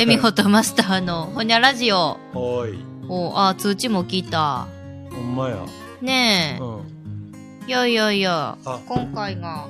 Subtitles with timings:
[0.00, 1.96] エミホとマスターのほにゃラジオ。
[1.96, 2.84] はーい。
[3.08, 4.66] おあ、通知も来た。
[5.12, 5.64] ほんまや。
[6.00, 6.62] ねえ。
[6.62, 7.68] うん。
[7.68, 9.68] いやいやいやあ、今回が、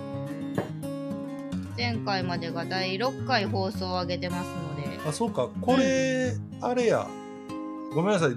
[1.77, 5.49] 前回までが第6回放送を上げてますので、あ、そうか。
[5.61, 7.07] これ、あれや。
[7.95, 8.31] ごめんなさい。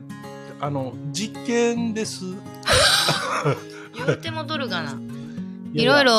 [0.60, 2.26] あの、実験です。
[3.96, 4.98] 言うてもどるがな。
[5.74, 6.14] やいろいろ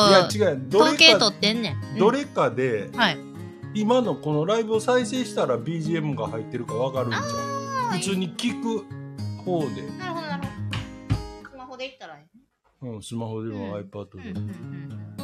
[0.79, 1.99] 統計取ってんねん。
[1.99, 3.34] どれかで、うんはい。
[3.75, 7.25] 今のこのライブを再生したら BGM が入ってるかわかるんじゃん。
[7.99, 8.85] 普通に聞く
[9.43, 9.83] 方で。
[9.99, 11.51] なるほどなるほど。
[11.51, 12.29] スマホでいったらいいね。
[12.83, 14.31] うん、スマホでも iPad で。
[14.31, 15.15] うんうんうん。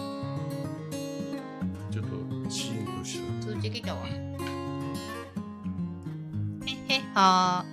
[1.93, 3.47] ちょっと、シーンとした。
[3.47, 4.01] 通知来たわ。
[4.10, 4.16] へっ
[6.88, 7.65] へっは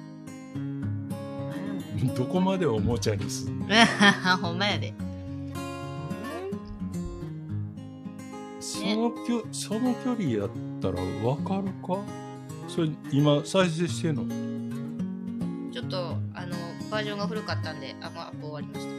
[2.16, 3.68] どこまでおもちゃにすんの？
[3.68, 4.38] ー。
[4.38, 4.94] ほんまやで。
[8.94, 10.50] そのきょその距離やっ
[10.82, 12.00] たらわかるか？
[12.68, 14.26] それ今再生してんの？
[15.72, 16.56] ちょっと、あの、
[16.89, 18.92] バージョンが古かったんで、あ、もうアップ終わりました。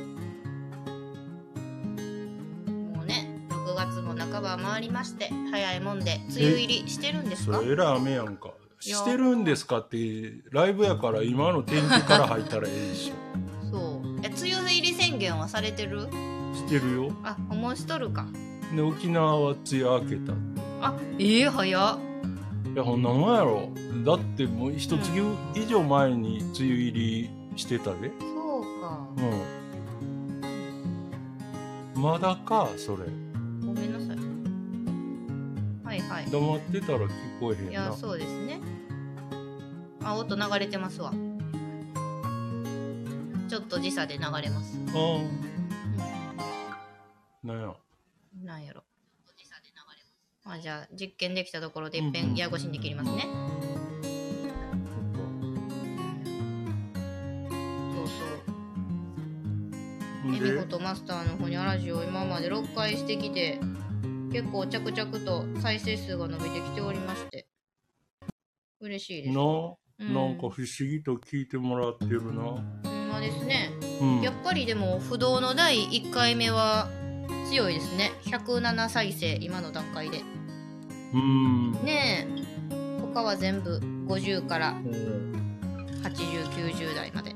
[2.98, 7.58] もうね、6月も半ば回りまして、早いもんで、梅雨入りしてるんですか？
[7.58, 8.50] それえらい雨やんか。
[8.80, 9.96] してるんですかって
[10.52, 13.14] ライブやから今の天気から入ったらええでしょ。
[13.72, 14.20] そう。
[14.22, 16.02] え、梅雨入り宣言はされてる？
[16.54, 17.12] してるよ。
[17.24, 18.26] あ、おもしとるか。
[18.74, 20.32] で沖縄は梅雨明けた。
[20.80, 21.98] あ、ええ早っ。
[22.74, 23.70] いやほんなもんやろ。
[24.04, 25.10] だってもう一月
[25.54, 28.10] 以上前に梅雨入りしてたで。
[28.18, 29.08] そうか。
[29.16, 29.20] う
[31.98, 32.02] ん。
[32.02, 33.04] まだかそれ。
[33.66, 34.16] ごめんなさい。
[35.84, 36.30] はいはい。
[36.30, 37.08] 黙ってたら聞
[37.40, 38.60] こえへんいやなそうですね。
[40.04, 41.12] あ音流れてますわ。
[43.48, 45.26] ちょっと時差で流れます、あー
[47.42, 47.66] なんや。
[47.66, 47.72] うん、
[48.44, 48.84] なんやろ。
[50.50, 53.26] あじゃあ実験できたところでいっぺうんうんんやごしんで切りますね、
[57.92, 58.24] そうそ
[60.24, 60.28] う。
[60.28, 60.56] エミほんで？
[60.62, 63.60] コとマスターのほにゃラジオ今まで6回してきて
[64.32, 67.46] 結構着々と再生数が伸びてきておりまして。
[68.80, 69.34] 嬉しいです。
[69.36, 70.14] な、うん。
[70.14, 72.42] なんか不思議と聞いてもらってるな。
[72.42, 73.70] ほんまですね。
[74.00, 74.22] うん。
[74.22, 76.88] やっぱりでも不動の第1回目は
[77.48, 78.12] 強いですね。
[78.24, 80.22] 107再生今の段階で。
[81.14, 81.72] うん。
[81.84, 82.38] ねえ。
[83.14, 85.32] 他は全部50からうん
[86.02, 87.34] 8090代まで。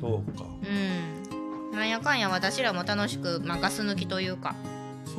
[0.00, 0.44] そうか。
[0.62, 1.72] うん。
[1.72, 4.54] なんやかんや私らも楽しく、まあ、ガス抜きというか。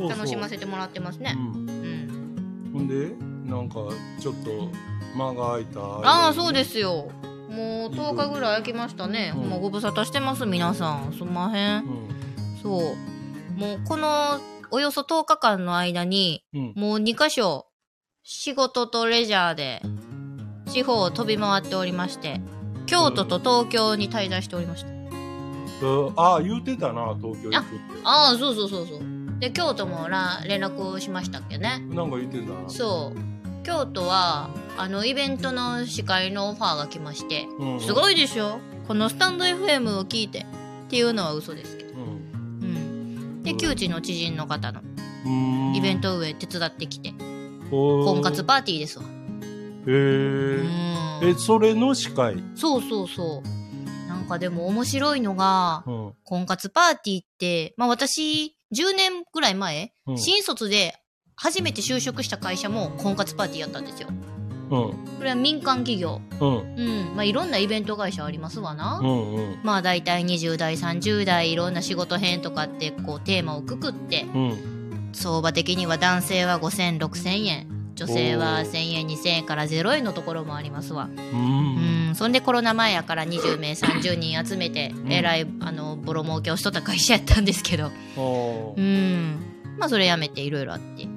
[0.10, 1.36] 楽しませてもらってますね。
[1.38, 1.70] うん。
[1.70, 2.72] うん。
[2.74, 3.14] ほんで、
[3.46, 3.76] なんか、
[4.20, 4.70] ちょっと、
[5.16, 5.80] 間が空いた。
[5.80, 7.12] ああそうですよ。
[7.50, 9.42] もう10日ぐらい空きましたね、うん。
[9.42, 11.14] ほんまご無沙汰してます皆さん。
[11.14, 11.84] すんまへん。
[11.84, 12.58] うん。
[12.62, 13.13] そう
[13.56, 14.40] もうこの
[14.72, 16.74] およそ10日間の間にうん。
[16.76, 17.68] もう2箇所
[18.24, 19.82] 仕事とレジャーで
[20.68, 22.42] 地方を飛び回っておりまして
[22.86, 24.88] 京都と東京に滞在しておりました、
[26.22, 28.02] ああ、言うてたな、東京行くって。
[28.04, 29.00] ああそうそうそうそう
[29.40, 32.70] で京都もら連絡しましたっけねなんか言ってたな。
[32.70, 37.80] そう京都はあのイベントの司会のオファーが来ましてうん。
[37.82, 38.60] すごいでしょ？
[38.88, 40.46] このスタンド FM を聞いてっ
[40.90, 41.83] ていうのは嘘ですけどうん。
[41.83, 41.83] うん
[43.44, 44.82] で旧知の知人の方の
[45.26, 45.76] うん。
[45.76, 47.14] イベント運営手伝ってきて
[47.70, 50.66] ト婚活パーティーですわへう
[51.22, 51.28] え。
[51.28, 52.36] え、んそれの司会？
[52.56, 56.14] そうそうそうなんかでも面白いのがうん。
[56.24, 60.96] 婚活パーティーってまあ私10年ぐらい前、うん新卒で
[61.36, 64.33] 初めて就職した会社も婚活パーティーやったんですようん。
[64.74, 66.76] これは民間企業うん。
[66.76, 69.34] うんまあいろんなイベント会社ありますわな、うん。
[69.34, 69.60] うん。
[69.64, 75.10] まあ大体20代30代いろんな仕事編とかってこうテーマをくくってうん。
[75.14, 81.10] 相場的には男性は5000、6000円女性は1000円、2000円から0円のところもありますわ。
[81.16, 82.08] うん。
[82.08, 87.92] うん、そんでコロナ前やから20名、30人集めて、んえらい、あの、ボロ儲けをしとった会社やったんですけど、
[88.76, 89.36] うん。
[89.78, 91.08] まあそれやめていろいろあって。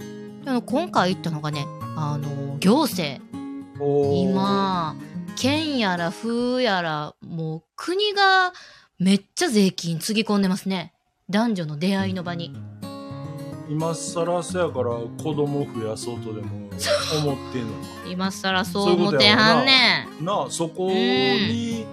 [0.45, 3.21] でも今回行ったのがね、あの、行政。
[3.81, 4.97] 今、
[5.37, 8.53] 県やら風やら、もう国が
[8.99, 10.95] めっちゃ税金つぎ込んでますね。
[11.29, 12.55] 男女の出会いの場に。
[13.69, 20.25] 今更そやから子供増やそうとでも思ってんのか 今更そう思ってはんねん。
[20.25, 21.85] なあそこに、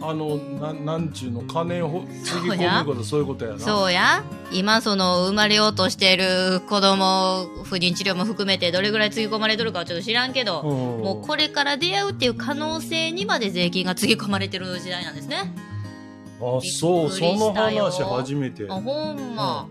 [0.00, 3.58] あのななんちゅうの金をつぎ込むことそういうことやな。
[3.58, 4.24] そうや。
[4.52, 10.68] 今その生まれようとしてる子供不妊治療も含めてどれぐらいつぎ込まれてるかはちょっと知らんけど、うん。
[11.02, 15.54] もうこれから出会うっていう可能性にまで税金がつぎ込まれてる時代なんですね。
[16.38, 18.66] あそうその話初めて。
[18.68, 19.66] あほんま、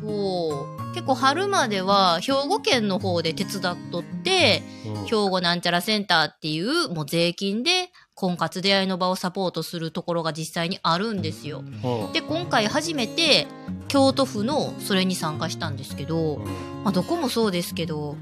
[0.00, 0.94] そう。
[0.94, 5.04] 結構春までは兵庫県の方で手伝っとって、うん。
[5.04, 11.62] 兵庫なんちゃらセンターっていうもう税金で婚活出会いの場をサポートするところが実際にあるんですよ。
[11.84, 13.46] うんで、今回初めて
[13.88, 16.38] 京都府のそれに参加したんですけど、
[16.82, 18.16] まあ、どこもそうですけど、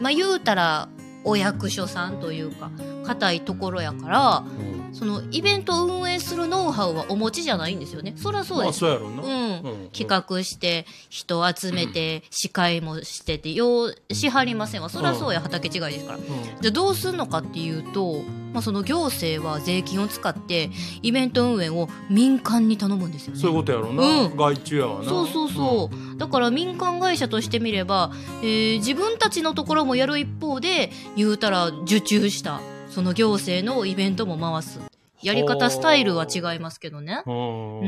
[0.00, 0.88] まあ言うたら
[1.24, 2.70] お役所さんというか、
[3.04, 8.14] 固いところやから、うんそのイベントを運営するノウハウはお持ちじゃないんですよね。
[8.16, 8.80] そりゃそうまあです。
[8.80, 9.22] そうやろうな。
[9.22, 9.30] うん。
[9.30, 9.88] うん。
[9.92, 14.88] 企画して人集めて司会もしててようしはりませんわ。
[14.88, 15.40] そりゃそうや。
[15.40, 16.18] 畑違いですから。
[16.18, 16.24] うん。
[16.60, 18.22] じゃあどうすんのかっていうと、
[18.52, 20.70] まあ、その行政は税金を使って
[21.02, 23.40] イベント運営を民間に頼むんですよね。
[23.40, 24.02] そういうことやろうな。
[24.02, 24.36] うん。
[24.36, 25.08] 外注やわな。
[25.08, 28.10] そうそうそう、だから民間会社としてみれば、
[28.42, 34.80] えー自分たちのところもやる一方で言うたら受注したその行政のイベントも回す
[35.22, 37.22] やり方スタイルは違いますけどね。
[37.26, 37.30] う。
[37.30, 37.84] ん。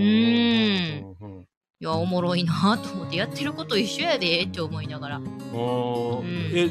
[1.83, 5.17] いやおもろいなと思ってやってること一緒やでって思いながら。
[5.17, 6.25] あーん。
[6.55, 6.71] え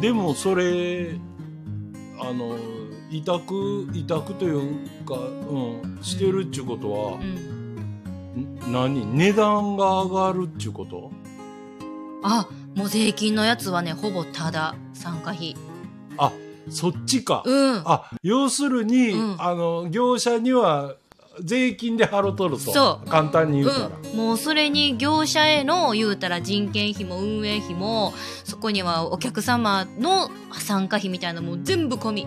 [0.00, 1.16] でもそれ
[2.18, 2.56] あの
[3.10, 7.22] 委託委託というか、うん、してるっちゅうことはう、ん
[8.40, 8.72] ん。
[8.72, 9.04] 何？
[9.04, 11.10] 値段が上がるっちゅうこと？
[12.22, 15.56] あもう税金のやつはねほぼただ参加費。
[16.16, 16.32] あ
[16.68, 17.82] そっちか、うん。
[17.84, 19.36] あ要するに、うん。
[19.38, 20.94] あの業者には
[21.40, 22.72] 税金で払うとると。
[22.72, 23.08] そう。
[23.08, 28.12] 簡単に言うたら、うん、もうそれに業者への言うたら人件費も運営費も
[28.44, 32.26] そこにはお客様の参加費みたいなのも全部込み。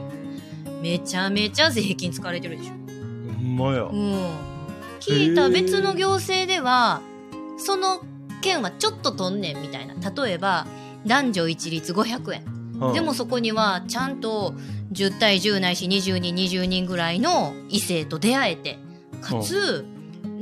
[0.81, 2.73] めちゃめちゃ税金使われてるでしょ、
[3.33, 4.35] ほんまや、うん、
[4.99, 7.01] 聞いた別の行政では
[7.57, 8.01] その
[8.41, 9.95] 件はちょっととんねんみたいな。
[9.95, 10.67] 例えば
[11.07, 12.93] 男女一律500円うん。
[12.93, 14.53] でもそこにはちゃんと
[14.91, 18.77] 10対10ないし20人20人ぐらいの異性と出会えて
[19.21, 19.85] かつ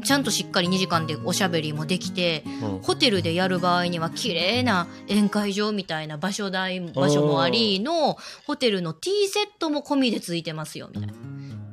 [0.04, 2.80] ちゃんとしっかり2時間でおしゃべりもできてうん。
[2.80, 11.14] ホテルでやる場合には綺麗な宴会場みたいな場所代場所もありのホテルのティーセットも込みでついてますよみたいな。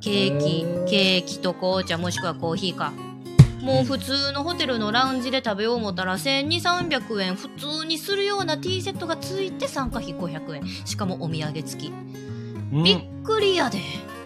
[0.00, 2.92] ケーキケーキと紅茶もしくはコーヒーか
[3.62, 10.66] もう普通のホテルのラウンジで食べよう思ったら1200300円普通にするようなティーセットがついて参加費500円。
[10.86, 11.92] しかもお土産付き。
[12.72, 12.84] うん。
[12.84, 13.78] びっくりやで。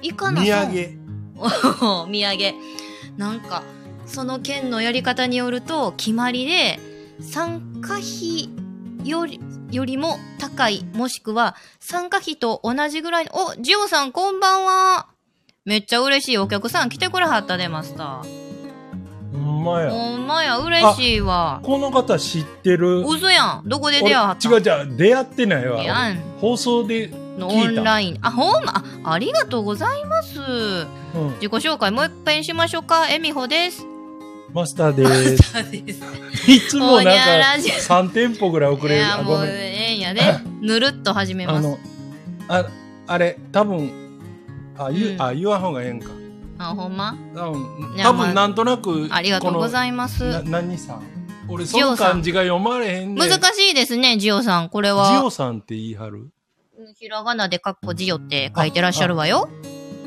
[0.02, 0.98] いかな土さ産。
[1.36, 2.54] お 土産。
[3.16, 3.62] なんか
[4.06, 6.78] その県のやり方によると決まりで
[7.20, 8.50] 参加費
[9.04, 9.40] より
[9.70, 15.06] よりも高いもしくは参加費と同じぐらいのおジオさんこんばんは。
[15.64, 16.38] めっちゃ嬉しい。
[16.38, 18.22] お客さん来てくれはったでマスター。
[18.22, 18.53] ほ
[19.44, 19.90] んまや。
[19.90, 20.58] ほんまや。
[20.58, 21.60] 嬉しいわ。
[21.62, 23.00] この方知ってる？
[23.06, 23.68] 嘘やん。
[23.68, 24.48] どこで出会った？
[24.48, 24.96] 俺違う違う。
[24.96, 25.82] 出会ってないわ。
[26.40, 27.08] 放送で、
[27.38, 27.80] のオ聞いた。
[27.80, 28.18] ンライン。
[28.22, 28.72] あほんま？
[29.04, 30.40] あありがとうございます。
[30.40, 30.86] うん、
[31.40, 33.08] 自己紹介もう一遍しましょうか。
[33.08, 33.86] えみほです。
[34.52, 36.50] マスターです。
[36.50, 38.96] いつもなんからじ3店舗ぐらい遅れる。
[38.96, 40.20] いやもうええんやで。
[40.62, 41.66] ぬるっと始めます。
[41.66, 41.78] あの
[42.48, 42.66] あ
[43.06, 43.90] あれ多分
[44.78, 46.08] あ言,、うんあ言わん方がええんか
[46.58, 47.16] あほんま？
[47.34, 50.42] 多分なんとなくありがとうございます。
[50.44, 51.02] 何さん？
[51.48, 54.68] 俺その漢字が読まれへんで難しいですねジオさん。
[54.70, 56.30] これジはオさんって言い張る？
[56.98, 59.48] ひらがなでかっこジオって書いてらっしゃるわよ。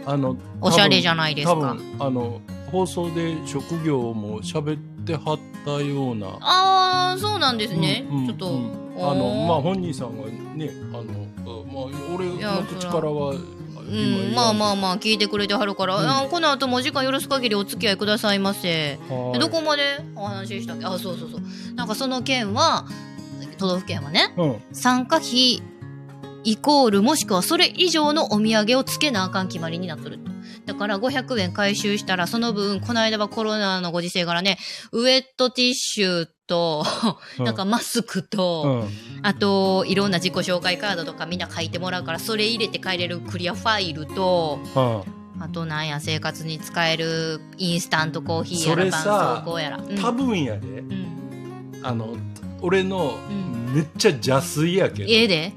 [0.06, 1.78] あのおしゃれじゃゃないですか。
[2.00, 2.42] あの
[2.72, 6.28] 放送で職業も喋ってはったような。
[6.42, 13.36] ああそうなんですね、うんうんちょっと、うんあのまあ本人さんがねあのあまあ俺の口からは
[13.88, 16.10] うん、まあまあまあ聞いてくれてはるから、うん。
[16.10, 19.00] あこの後もお時間許す限りお付き合いくださいませ。
[19.10, 20.00] どこまで？
[20.16, 20.86] お話ししたっけ？
[20.86, 21.42] あそうそうそう。
[21.76, 22.86] なんかその県は
[23.58, 24.62] 都道府県はねうん。
[24.74, 25.62] 参加費
[26.44, 30.28] イコールもしくはそれ以上のお土産をつけなあかん決まりになっとると。
[30.66, 34.58] だから500円回収したらその分、この間はコロナのご時世からね、
[34.92, 36.86] ウェットティッシュと、
[37.40, 37.46] うん。
[37.46, 39.26] なんかマスクと、うん。
[39.26, 45.06] あと、いろんな自己紹介カードとかみんな書いてもらうから、それ入れて帰れるクリアファイルと、は
[45.40, 49.78] あとなんや、生活に使えるインスタントコーヒーやら、それ絆さ創膏やら。
[49.78, 50.00] うん。
[50.00, 50.68] あ多分やで。
[50.68, 51.80] うん。
[51.84, 52.16] あの
[52.62, 53.74] 俺のん。
[53.76, 55.54] めっちゃ邪推やけど、ええで。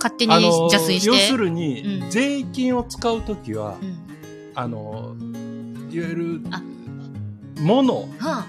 [0.00, 1.06] 勝手に邪推して。
[1.08, 2.10] 要するに、うん。
[2.10, 3.98] 税金を使うときは、うん。
[4.54, 5.14] あの
[5.90, 6.62] いわゆるあ。
[7.60, 8.46] ものはあ、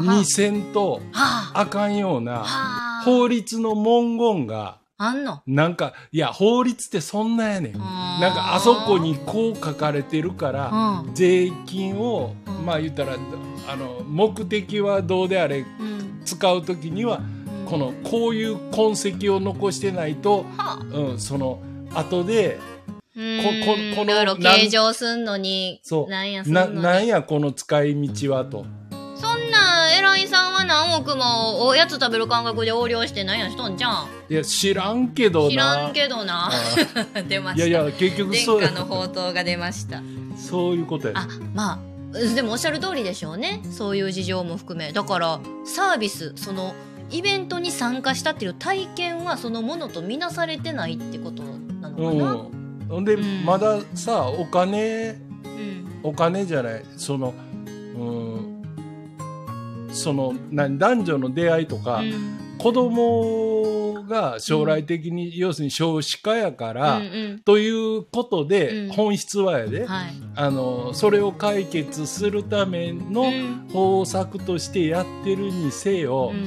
[0.00, 1.52] にせんとあ。
[1.54, 2.44] はあかんような。
[3.04, 5.42] 法律の文言があんの？
[5.46, 10.70] なんかいや法律ってそんなやねんななんかあそこにこう書かれてるから
[11.04, 11.14] うん。
[11.14, 13.14] 税金をうんまあ言ったら
[13.68, 16.22] あの目的はどうであれうん。
[16.24, 20.78] 使う時にはうんこのこういう痕跡を残してないと、はあ。
[20.92, 21.60] うん、その
[21.94, 22.58] 後で
[23.16, 26.32] うーんここのいろいろ計上すんのに、そうなん
[27.06, 28.66] やこの使い道はと。
[30.28, 34.08] さんは何億もおやつ食べる感覚で横領して何やしとんじゃん。
[34.28, 35.50] いや知らんけどな。
[35.50, 36.50] 知らんけどな。
[37.28, 37.66] 出ました。
[37.66, 38.60] いやいや結局そう。
[38.60, 40.02] 殿下の宝刀が出ました。
[40.36, 41.14] そういうことや。
[41.16, 41.80] あま
[42.14, 43.60] あでもおっしゃる通りでしょうね。
[43.70, 44.92] そういう事情も含め。
[44.92, 46.74] だからサービスその
[47.10, 52.86] イベントに参加したっていう体験はそのものとみなされてないってことなのかな、うん。
[52.88, 53.44] ほんで、うん。
[53.44, 56.00] まださお金うん。
[56.02, 56.84] お金じゃない。
[56.96, 57.34] その
[57.66, 58.53] うん
[59.94, 62.40] その何男女の出会いとか、うん。
[62.58, 68.92] 子供が将来的に、要するに少子化やから、うんということで、うん。
[68.92, 70.12] 本質はやで、うんはい。
[70.36, 73.68] あのそれを解決するためのうん。
[73.72, 76.46] 方策としてやってるにせよ、うん。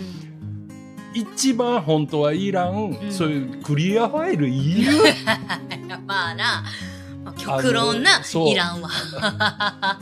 [1.13, 3.11] 一番本当はいらん、ん。
[3.11, 4.91] そういうクリアファイルいる
[6.05, 6.63] まあな、
[7.23, 8.89] まあ、極論ないらんわ。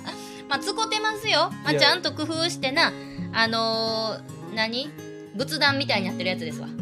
[0.48, 2.92] まあつこてますよ、まあ、ちゃんと工夫してな
[3.36, 4.90] あのー、何？
[5.36, 6.68] 仏壇みたいになってるやつですわ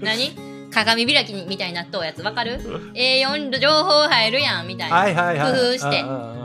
[0.00, 0.48] 何？
[0.70, 2.60] 鏡開きみたいになっとうやつわかる
[2.94, 6.04] ?A4 情報入るやんみたいな、はいはいはい工夫して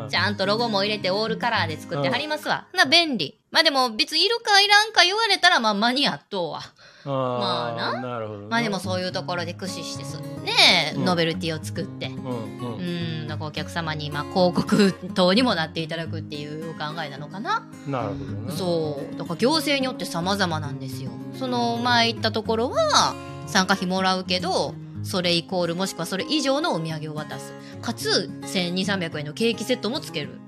[0.10, 2.68] ちゃんとロゴも入れてオールカラーで作ってはりますわ。
[2.74, 3.40] な、便利。
[3.52, 6.62] まあでも別にいるかいらんか言われたらまあ間に合っとうわ。
[7.06, 10.18] あまあなねまあでもそういうところで駆使してす。
[10.44, 12.08] ねノベルティを作って。
[12.08, 12.16] うん
[12.60, 12.82] うんう
[13.26, 17.68] ん、だからお客様にまあ広告等にもなっていただくっていうお考えなのかな。
[17.88, 19.18] なるほどねそう。
[19.18, 21.12] だから行政によって様々なんですよ。
[21.34, 23.16] その前行ったところは
[23.48, 27.54] 参加費もらうけど、それイコールもしくはそれ以上のお土産を渡す。
[27.82, 30.40] かつ、1200、300円のケーキセットもつける。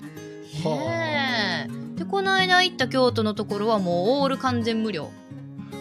[0.64, 2.00] はねえ。
[2.00, 5.10] で、この間行った京都のところはもうオール完全無料。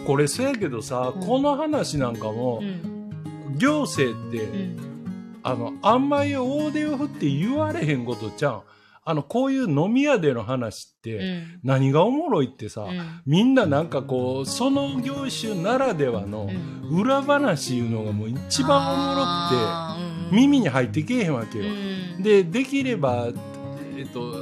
[0.05, 2.94] これせやけどさ、うんこの話なんかもう、ん。
[3.57, 4.77] 行政って、うん。
[5.43, 8.61] あのあんまり大手を振って言われへんことちゃん
[9.07, 11.59] あのこういう飲み屋での話って、うん。
[11.63, 13.21] 何がおもろいってさ、うん。
[13.27, 19.25] みんななんかこうその業種ならではのうん裏話いうのがもう一番おもろ
[20.27, 21.65] くて耳に入ってけえへんわけよ。
[21.65, 21.67] う
[22.19, 23.27] んでできれば、
[23.95, 24.33] えっと、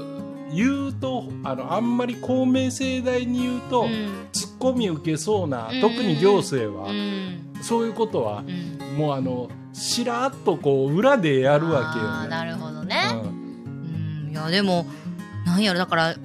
[0.53, 12.27] 言うとあのあんまり公明正大に言うと、うんツッコミ受けそうな、うん特に行政は、うんそういうことはう、んもうあのしらっとこう裏でやるわけよね。
[12.27, 13.01] なるほどね。
[13.11, 14.31] うんうん。
[14.31, 14.85] いや、でも、
[15.45, 16.15] なんやろ、だから、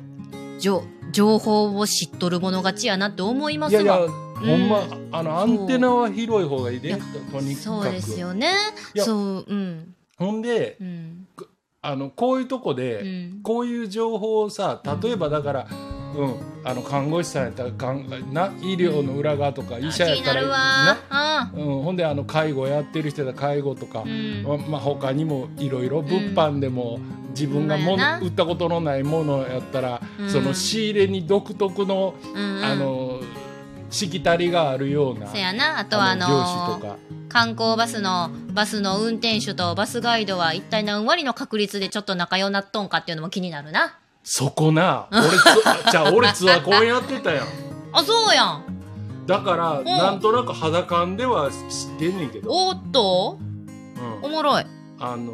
[0.58, 3.82] じょ情報を知っとる者勝ちやなって思いますわ。
[3.82, 8.52] いやいや、ほんまうあのアンテナは広い方がいいでいやとにかくそうですよね。
[8.96, 9.94] そう、うん。
[10.16, 11.26] ほんでうん。
[11.80, 13.42] あのこういうとこうで、ん。
[13.42, 15.97] こういう情報をさ例えばだから、うん、
[16.64, 24.42] あの看護師さんやったらかんな医療の裏側とか医者やったらなうん、ほんであの介護やってる人やったら介護とかう、ん。
[24.42, 26.98] ままあ、他にもいろいろ物販でも
[27.30, 32.64] 自分がも売ったことのないものやったら、うんその仕入れに独特の、うん。
[32.64, 33.20] あ、の
[33.90, 35.78] しきたりがあるようなせやな。
[35.78, 36.98] あとは、ああの業種とのか。
[37.28, 43.98] 観光バスの、バスの運転手とバスガイドは一体何割の確率でちょっと仲良なっとんかっていうのも気になるな。
[44.30, 47.46] そこな俺つじゃあ俺ツアー公演やってたやん
[47.92, 48.62] あ、そうやん。
[49.26, 53.38] だからなんとなく肌感では知ってんねんけど、おっと？
[53.40, 54.66] うんおもろい。
[55.00, 55.32] あの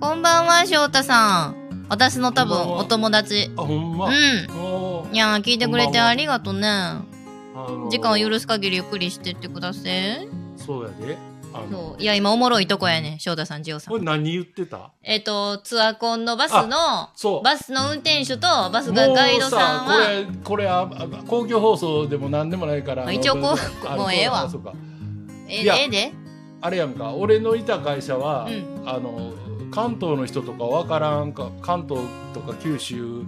[0.00, 1.86] こんばんは、翔太さん。
[1.88, 3.50] 私の多分こんばんはお友達。
[3.56, 4.12] あほんま、うん。
[4.60, 6.68] おーいやー、聞いてくれてありがとうね。
[6.68, 7.04] あ
[7.54, 10.28] の時間を許す限りゆっくりしてってください。
[10.56, 11.16] そうやで
[11.70, 12.02] そう。
[12.02, 13.92] いや、今おもろいとこやね翔太さん、ジオさん。
[13.92, 14.90] これ何言ってた？
[15.02, 17.42] えっ、と、ツアコンのバスの、そう。
[17.42, 23.04] バスの運転手とバスがガイドさんは、これこれああ公共放送でも何でもないから。
[23.04, 24.42] まあ一応こうあ もうええわ。
[24.42, 24.72] あそうか
[25.48, 26.12] えええで。
[26.60, 29.32] あれやんか俺のいた会社は、うあの
[29.72, 33.24] 関東の人とかわからんか関東とか九州、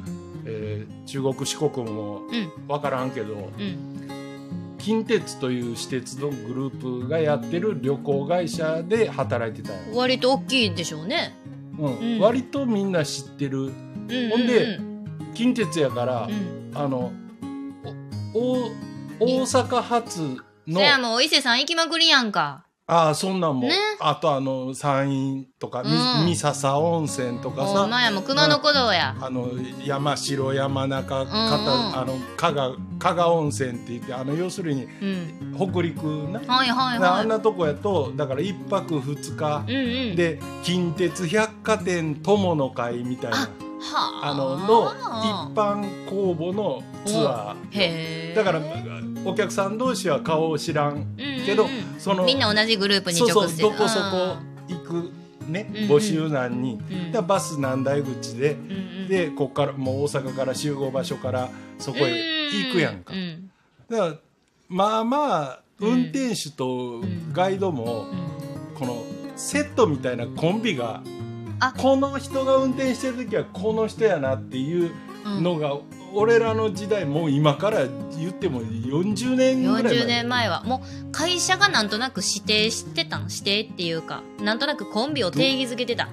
[0.46, 4.08] えー中国四国もうん、わからんけどうん。
[4.84, 11.34] 近鉄という私鉄のグループがやってる旅行会社で働いてた割と大きいでしょうね。
[11.78, 14.78] うんうん割とみんな知ってるうんうんうん、ほんで
[15.32, 16.70] 近鉄やから、うん。
[16.74, 17.12] あの
[18.34, 18.70] お
[19.20, 20.20] 大大阪発
[20.66, 22.66] のそやもう、伊勢さん行きまくりやんか。
[22.86, 29.16] ああそんなんも、ねあとあの山陰とか、みうん三笹温泉とかさほんまやもう熊野古道や。
[29.18, 29.48] あの
[29.86, 31.32] 山城山中、うんか
[31.94, 35.54] たあの加賀加賀温泉って言ってあの要するにうん。
[35.72, 37.24] 北陸な、はいはいあはい。
[37.24, 40.16] んなとこやとだから一泊二日うんうん。
[40.16, 43.48] で近鉄百貨店友の会みたいなは
[43.92, 44.20] あ。
[44.30, 48.34] あのの一般公募のツアー。
[48.34, 48.60] だから
[49.24, 52.00] お客さん同士は顔を知らんけど、うんうんうん。
[52.00, 54.36] そのみんな同じグループにそうそうどこそこ
[54.68, 55.10] 行く
[55.48, 55.90] ね、うんうん。
[55.90, 57.12] 募集何人、うん。
[57.12, 58.74] でバス何台口で、うんう
[59.04, 59.08] ん。
[59.08, 62.10] でこっからもう大阪から集合場所からそこへ
[62.50, 63.50] 行くやんか、うん。
[63.90, 64.14] だから
[64.68, 65.90] まあまあうん。
[65.90, 68.34] 運転手とガイドもうん。
[68.74, 69.04] この
[69.36, 71.02] セットみたいなコンビがあ
[71.78, 74.92] この人が運転してる時はこの人やなっていう
[75.24, 75.42] うん。
[75.42, 75.78] のが、
[76.12, 77.86] 俺らの時代もう今から
[78.18, 79.92] 言っても40年ぐらい前。
[79.94, 80.62] 40年前は。
[80.64, 86.08] もう会社がなんとなく指定してたん指定っていうかなんとなくコンビを定義づけてた。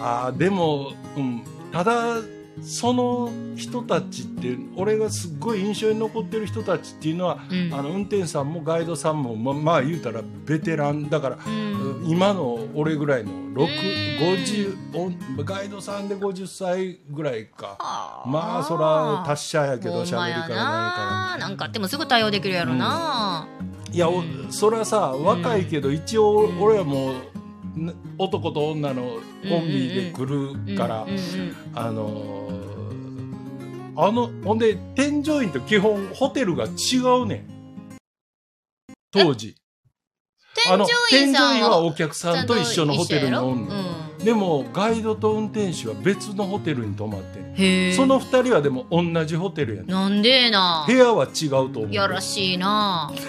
[0.00, 2.16] あーでも、うん、ただ
[2.62, 7.74] その人たちって俺がすっごい印象に残ってる人たちっていうのは、うん。
[7.74, 12.04] あの運転手さんもガイドさんもままあ言うたらベテランだから、うん。
[12.06, 13.54] 今の俺ぐらいのん。
[13.54, 17.76] 650おガイドさんで50歳ぐらいか。
[17.78, 23.46] はまあそら達者やけど喋りからないかななんかあってもすぐ対応できるやろな、
[23.88, 24.08] らいや
[24.50, 27.35] それはさ若いけど一応うん俺はもうな
[28.18, 29.02] 男と女の
[29.48, 31.06] コンビで来るから
[31.74, 32.76] あのー
[33.98, 37.46] あのほんで添乗員と基本ホテルが違うねん。
[39.10, 39.56] 当時。
[40.68, 41.70] あの添乗員は？
[41.70, 43.74] はお客さんと一緒のホテルにおんの、
[44.18, 49.90] うん、でもガイドと運転手は別のホテルに泊まってその二人はでも同じホテルやねん。
[49.90, 50.84] なんでな？
[50.86, 51.92] 部屋は違うと思う。
[51.92, 53.10] やらしいな。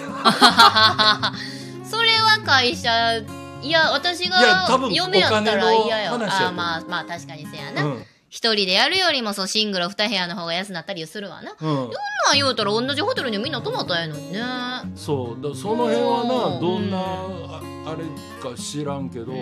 [1.84, 2.90] それは会社
[3.62, 6.14] いや私いや多が分嫁やったら嫌よ。
[6.14, 6.18] あ
[6.52, 7.84] まあまあ確かにせやな。
[7.84, 8.04] うん。
[8.30, 11.54] 一、人でやるよりもそうシングル二部屋の方が安なったりするわな。
[11.58, 11.82] うん、ま
[12.32, 14.40] あ言うたら同じホテルにみんな泊まったらええのにね。
[14.94, 15.42] そう。
[15.42, 16.60] だその辺はうなん。
[16.60, 18.04] どんなああれ
[18.42, 19.32] か知らんけど、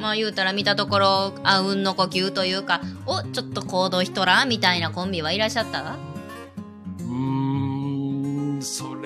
[0.00, 5.80] まあ言うたら見たところあうんの呼吸というかおちょっと行動しとらんみたいなコンビはいらっしゃった？
[5.80, 8.97] うーんそれ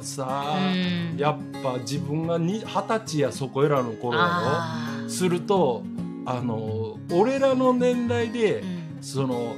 [0.00, 1.16] がうさ、ん。
[1.16, 5.82] やっぱ自分がに二十歳やそこらの頃やあろすると
[6.26, 9.02] あの俺らの年代で、ーうん。
[9.02, 9.54] その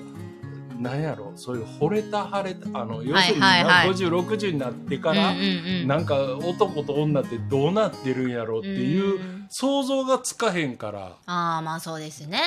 [0.79, 5.87] なんやろそういう惚れた腫れたあの要はいするにはいはい5060になってから、うんうんうん。
[5.89, 9.47] なんか男と女ってどうなってるんやろっていう、ん。
[9.49, 11.17] 想像がつかへんから。
[11.27, 12.41] ああまあそうですね。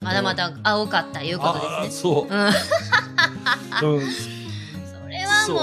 [0.00, 2.12] まだまだ青かったいうことですね。
[2.12, 4.02] そう、うん
[5.52, 5.54] う。
[5.54, 5.62] ん、も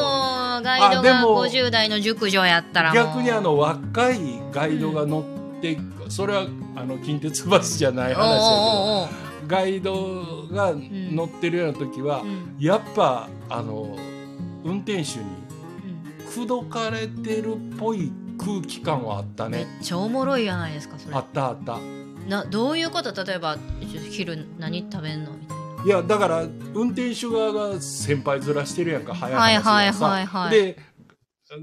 [0.59, 4.19] うガイドがあでも50代の熟女やったら逆にあの若い
[4.51, 5.21] ガイドが乗
[5.57, 5.77] って、
[6.09, 12.55] それはあの近鉄バスじゃない話やおうおうけどガイドが乗ってるような時は、うん。
[12.59, 13.97] やっぱあの
[14.63, 15.25] 運転手に
[16.19, 16.25] うん。
[16.25, 19.79] 口説かれてるっぽい空気感はあっためっね。
[19.81, 21.15] ちゃおもろいやないですかそれ。
[21.15, 21.77] あったあった。
[22.29, 23.23] などういうこと？
[23.23, 23.57] 例えば
[24.11, 25.31] 昼何食べんの？
[25.31, 30.05] みたいないやだから運転手側が先輩面してるやんか早はい話がさ。
[30.05, 30.91] はいはいはいで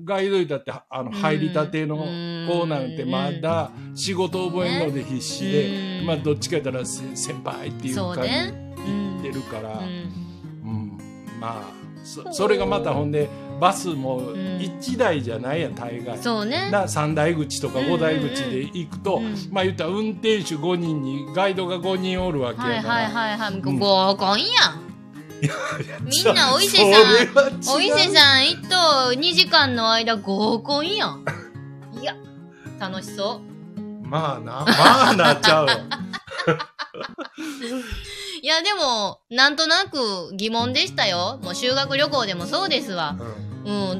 [0.05, 6.07] ガイドだってあのうん入りたての子なんてうんまだ仕事覚えるので必死で、うん。
[6.07, 8.75] まあどっちか言ったらせ先輩っていう感じでそうね。
[8.77, 9.87] 言ってるから、うん。
[9.87, 10.99] うん。
[11.41, 11.73] まあ
[12.05, 14.35] そそれがまたほんでバスもん。
[14.59, 16.19] 1台じゃないやん大概。
[16.19, 16.71] そうね。
[16.71, 23.79] な3台口とか5台口で行くと、まあ言ったら運転手5人にガイドが5人おるわけはいやから、はいはいはい、ん。
[23.79, 24.89] 合コンやん。
[25.41, 27.75] みんなお伊勢さん。
[27.75, 28.77] お伊勢さん一と
[29.13, 31.25] 2時間の間合コンやん。
[32.01, 32.17] いや
[32.79, 33.41] 楽しそ
[33.77, 33.81] う。
[34.07, 35.73] まあな、まあなっちゃうよ。
[38.41, 41.39] いやでもなんとなく疑問でしたよ。
[41.43, 43.17] もう修学旅行でもそうですわ。
[43.19, 43.48] うん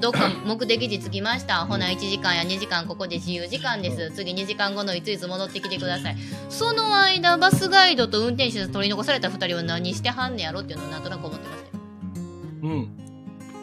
[0.01, 1.67] どっか目的地着きました。
[1.67, 4.11] ほな1時間や2時間ここで自由時間です。
[4.17, 6.17] 次2時間後のいついつ戻ってきてください。
[6.49, 11.83] その間バスガイドと運転手取り残された2人は何してはんねやろっていうのをなんとなく思ってましたよ。
[12.63, 12.89] うん。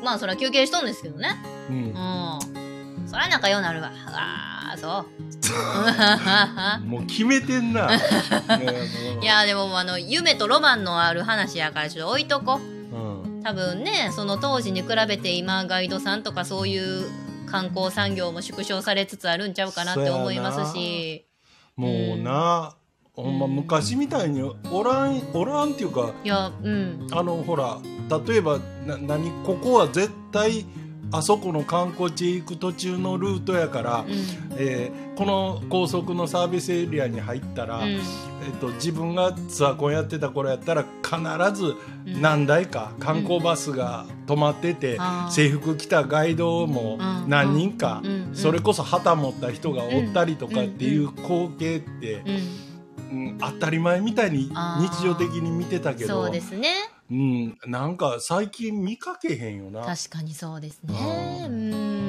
[0.03, 1.37] まあそれは休憩しとんですけどね。
[1.69, 1.75] うん。
[1.75, 3.07] うん。
[3.07, 3.91] そりゃ仲良うなるわ。
[4.07, 5.25] ああそう。
[6.85, 7.87] もう決めてんな。
[7.87, 7.97] ね
[9.21, 12.59] い、やでもあの夢とロマンのある話やからちょっと置いとこ。
[12.93, 13.24] うん。
[13.45, 17.05] 多分ねその当時に比べて今ガイドさんとかそういう
[17.45, 21.27] 観光産業も縮小されつつあるんちゃうかなって思いますし。
[21.75, 22.75] もうな、
[23.13, 27.07] ほんま昔みたいにおらん、おらんっていうか、いやうん。
[27.11, 27.77] あの、ほら、
[28.25, 30.65] 例えば、な、何、ここは絶対、
[31.11, 34.11] あそこの観光地へ行く途中のルートやから、うん。
[34.57, 37.91] えーこの高速のサービスエリアに入ったら、うん。
[37.91, 37.99] えっ
[38.59, 41.17] と、自分がツアーコンやってた頃やったら必
[41.57, 42.21] ずうん。
[42.21, 45.31] 何台か観光バスが止まってて、あー。
[45.31, 47.29] 制服着たガイドもうん。
[47.29, 48.31] 何人か、うん。
[48.33, 52.29] それこそ旗持った人がおったりとかっていう光景って、うん。
[52.29, 56.69] うん当たり前みたいに日常的に見てたけどそうですね
[57.11, 59.81] うん、なんか最近見かけへんよな。
[59.81, 60.93] 確かにそうですね。
[61.47, 61.73] ううん。
[61.73, 62.05] うん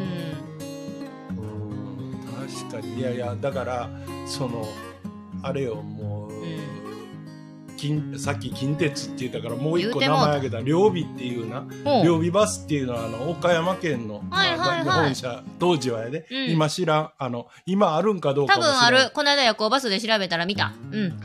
[2.48, 2.98] 確かに。
[2.98, 3.90] いやいやだから
[4.26, 4.66] その
[5.42, 6.86] あれよもう、ん。
[7.76, 10.60] 近さっき近鉄って言ったからもう一個名前挙げた。
[10.62, 11.66] 両備っていうな。
[12.02, 14.84] 両備バスっていうのはあの岡山県の、はいはいはい。
[14.84, 16.50] まあ本社当時はやで、うん。
[16.52, 17.10] 今知らん。
[17.18, 19.10] あの今あるんかどうか多分ある。
[19.12, 20.72] この間夜行バスで調べたら見た。
[20.90, 21.20] うん。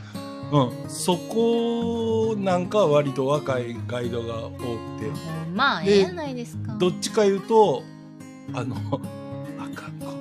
[0.52, 5.10] うん、そこなんかは割と若いガイドが多くて
[5.54, 6.74] まあ、えでえやないですか。
[6.74, 7.82] どっちか言うと
[8.52, 8.76] あの
[9.58, 10.12] あかんこ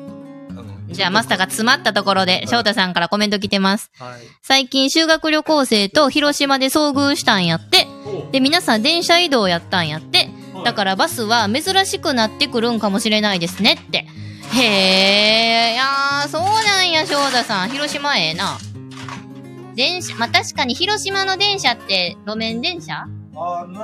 [0.52, 3.92] あのじゃあ、マスターが詰まったところで、翔太さんからコメント来てます。
[4.00, 7.88] はい最近修学旅行生と広島で遭遇したんやって。
[8.32, 10.30] で、皆さん電車移動やったんやって。
[10.64, 14.06] だからバスは珍しくなってくるんかもしれないですねって。
[14.54, 17.70] へえ、いやー、そうなんや、翔太さん。
[17.70, 18.58] 広島ええな。
[19.76, 23.08] 電車、まあ、確かに広島の電車って路面電車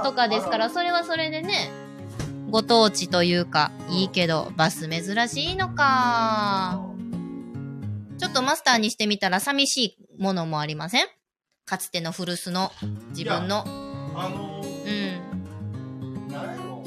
[0.04, 1.72] とかですから、それはそれでね、
[2.50, 6.82] ご当地というか、いいけど、バス珍しいのか。
[8.18, 11.08] ちょっとマスターにしてみたら寂しいものもありません？
[11.66, 12.72] かつての古巣の
[13.10, 13.64] 自分の。
[14.16, 16.28] あのうん。
[16.28, 16.84] なんやろ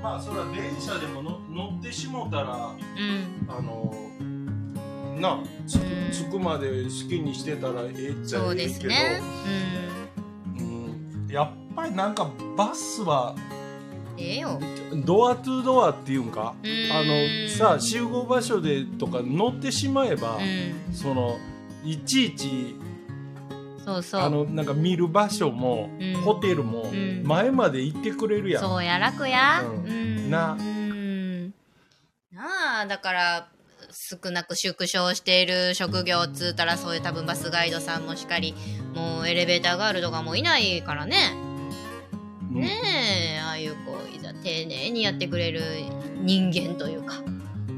[0.00, 3.48] まあそれは電車でもの乗ってしもたらうん。
[3.48, 3.92] あの
[5.20, 9.20] なつうん着くまで好きにしてたらええっちゃそうええけど、ですね。
[10.58, 13.34] うん、やっぱりなんかバスは
[14.16, 14.20] うん。
[14.20, 14.58] ええよ。
[15.04, 20.94] ドアトゥドアっていうんかあのさあ集合場所でとか乗ってしまえば、うん。
[20.94, 21.36] その
[21.84, 22.74] いちいち
[23.84, 24.20] そうそう。
[24.20, 29.62] あのなんか見る場所も、うんホテルもん前まで行ってくれるやん、そうや、楽や。
[29.62, 30.30] ううんん。
[30.30, 31.54] なうん。
[32.32, 33.48] なあ、だから、
[34.22, 38.54] 少なく縮小している職業っつうたら、そういう多分バスガイドさんもしっかり、
[38.94, 41.16] もうエレベーターガールとかもいないからね。
[42.52, 42.70] うんね
[43.36, 45.60] え、ああいうこう、いざ丁寧にやってくれる
[46.22, 47.16] 人間というか。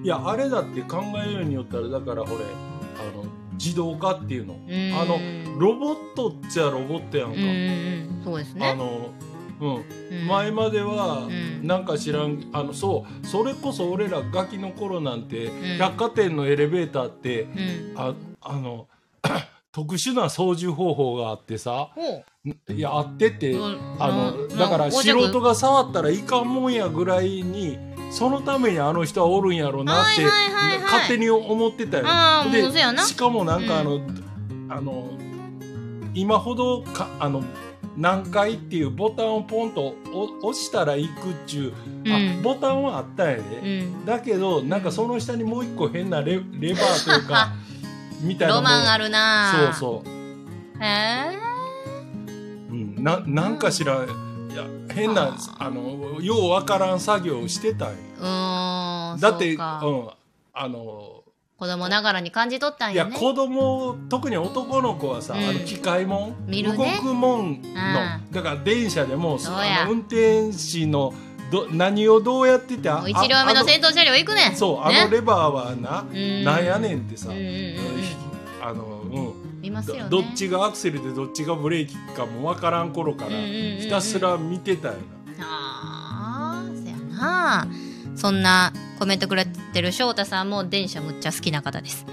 [0.02, 3.24] いやあれだって考えようによったらだからほれあの
[3.59, 5.18] 自動化っていうのうんあの
[5.61, 8.22] ロボットっちゃロボットやんか、うん。
[8.24, 8.74] そうですあね。
[8.76, 9.12] の
[9.61, 9.75] うん。
[9.77, 11.66] うん前までは、ん。
[11.66, 15.79] なんか知らんあのそうそれこそ俺らガキの頃なんて、ん。
[15.79, 17.92] 百貨店のエレベーターってうん。
[17.96, 18.87] ああの
[19.73, 22.25] 特殊な操縦方法があってさほ
[22.73, 23.79] いやあってって、うん。
[23.99, 24.49] あのうん。
[24.49, 27.79] だからうん素人が触ったらいかんもんやぐらいに
[28.11, 30.25] そのためにあの人はおるんやろうなって、
[30.83, 32.05] 勝手に思ってたよ。
[32.51, 34.01] でしかもなんかあの、
[34.68, 35.11] あの
[36.12, 37.44] 今ほどかあの
[38.01, 42.13] 何回っていうボタンをポンとお押したら行くっちゅう、うん。
[42.39, 44.07] あボタンはあったんやで、うん。
[44.07, 47.53] だけどなんかその下にもう一個変なレレバーというか
[48.23, 49.53] みたいなロマンあるるな。
[49.55, 50.83] そうそう。
[50.83, 51.39] へえ。
[52.71, 53.99] うん、ななんかしらい
[54.57, 59.21] や変なあのようわからん作業をしてたんようーん。
[59.21, 59.61] だってうん。
[59.61, 61.23] あの
[61.61, 63.11] 子供ながらに感じ取ったんやね。
[63.11, 67.68] いや子供特に男の子はさ、うんあの機械もん、ね動くもんの、
[68.31, 71.12] うだから電車でもそうやあの運転士の
[71.53, 74.53] ど何をどうやってて一両目の先頭車両行くねん。
[74.53, 79.12] あそうあねのレバーはな、うんなんやねんってさ、あのうん
[79.61, 79.70] ね。
[80.09, 84.94] どどっちがアクセルでどっちがブレーキかもわからん頃からひたすら見てたよ
[85.37, 85.44] な。
[85.46, 87.66] ああ、そやな。
[88.16, 92.05] そんなコメントくれてる翔太さんも電車むっちゃ好きな方です。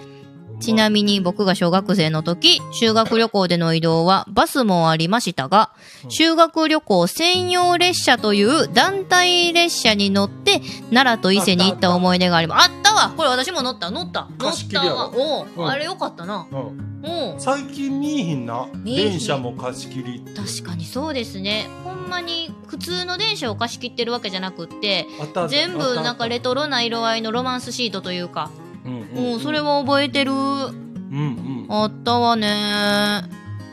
[0.59, 5.71] ちなみに僕が小学生の時、修学旅行での移動はバスもありましたが、
[6.03, 6.11] うん。
[6.11, 12.69] 修学旅行専用列車という団体列車に乗って奈良と伊勢に行った思い出があります。
[12.69, 13.13] あったわ。
[13.15, 13.91] これ私も乗った。
[13.91, 15.69] 乗った乗ったわおう、うん。
[15.69, 16.47] あれよかったな。
[16.51, 17.35] うん。
[17.37, 18.67] 最近見えひんな？
[18.83, 20.23] 電車も貸し切り。
[20.35, 21.67] 確かにそうですね。
[21.83, 25.05] ほんまに普通の電車を貸し切ってるわけじゃなくって、
[25.49, 28.49] 全部なんかレトロな色合いのロマンスシートというか、
[28.87, 28.89] う
[29.21, 30.31] んもうそれは覚えてる。
[30.31, 31.67] うんうん。
[31.69, 32.47] あったわね。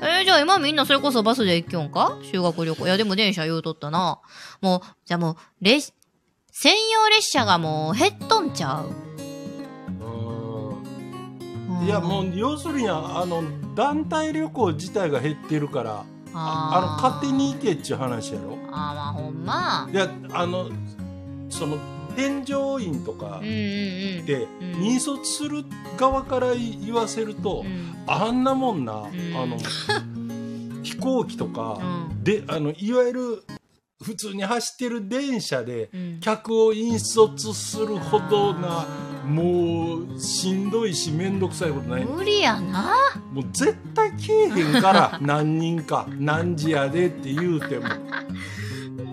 [0.02, 2.18] えー、じゃあ今みんなそれこそバスで行きよんか？
[2.22, 2.86] 修学旅行。
[2.86, 4.20] いやでも電車言うとったな。
[4.60, 5.94] もう、じゃあもう、列、
[6.50, 8.90] 専用列車がもう減っとんちゃう、
[11.80, 11.86] うん。
[11.86, 13.42] いやもう要するにあの
[13.74, 18.56] 団体旅行自体が減ってるからああの勝手に行けっちゅう話やろ。
[18.70, 19.88] あーまあほんま。
[19.92, 20.70] いやあの
[21.50, 21.78] その
[22.16, 23.40] 添乗員とか。
[23.42, 24.84] でうん。
[24.84, 25.64] 引率する
[25.96, 27.94] 側から言わせると、うん。
[28.06, 28.96] あんなもんな、ん。
[28.96, 29.58] あの
[30.82, 32.24] 飛行機とか、うん。
[32.24, 33.44] であのいわゆる
[34.02, 36.20] 普通に走ってる電車でうん。
[36.20, 38.86] 客を引率するほどな
[39.24, 42.04] もうしんどいし面倒くさいことない。
[42.04, 42.94] 無理やな。
[43.32, 47.88] もう絶対来えへんから何人か何時やでって言うても。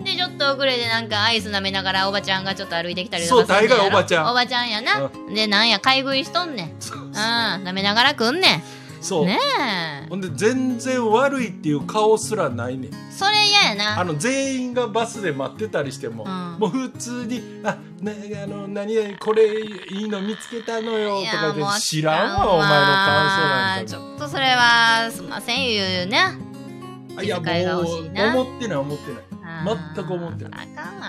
[0.04, 4.30] で、 ちょっと遅れてなんかアイス舐めながらおばちゃんがちょっと歩いてきたりとかそう大概おばちゃん。
[4.30, 5.08] おばちゃんやな。
[5.32, 6.70] で、なんや、買い食いしとんねん。
[6.70, 8.62] うん、舐めながら来んねん。
[9.00, 9.38] そう、ね
[10.08, 12.90] ほんで全然悪いっていう顔すらないねん。
[12.94, 14.00] えそれ嫌やな。
[14.00, 16.30] あの全員がバスで待ってたりしても、うん。
[16.58, 23.90] もう普通に「あなあの何々これいいの見つけたのよ」とか言って「知らんわお前の感想なんか。
[23.90, 26.18] ちょっとそれはすんません言うね
[27.16, 29.31] あ」いやもう思ってない思ってない
[29.64, 30.68] 全く思ってない。
[30.76, 31.08] あかんわ。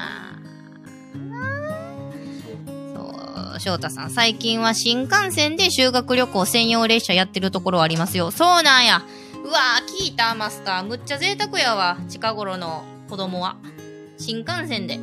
[2.94, 3.60] そう。
[3.60, 8.32] 翔太さん最近は新幹線で修学旅行専用列車やってるところありますよ。
[8.32, 9.04] そうなんや。
[9.44, 10.84] うわー聞いたマスター。
[10.84, 11.98] むっちゃ贅沢やわ。
[12.08, 13.58] 近頃の子供は。
[14.18, 15.00] 新幹線で。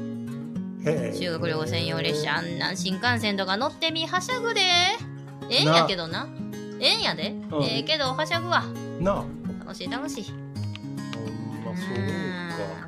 [1.14, 2.36] 修学旅行専用列車。
[2.36, 4.60] あんなん新幹線とか乗ってみはしゃぐで。
[5.50, 6.26] ええんやけどな。
[6.80, 8.64] ええんやで、うんええけどはしゃぐわ。
[9.00, 9.24] なあ。
[9.60, 10.24] 楽しい楽しい。
[10.24, 10.34] ほん
[11.64, 12.39] まそうう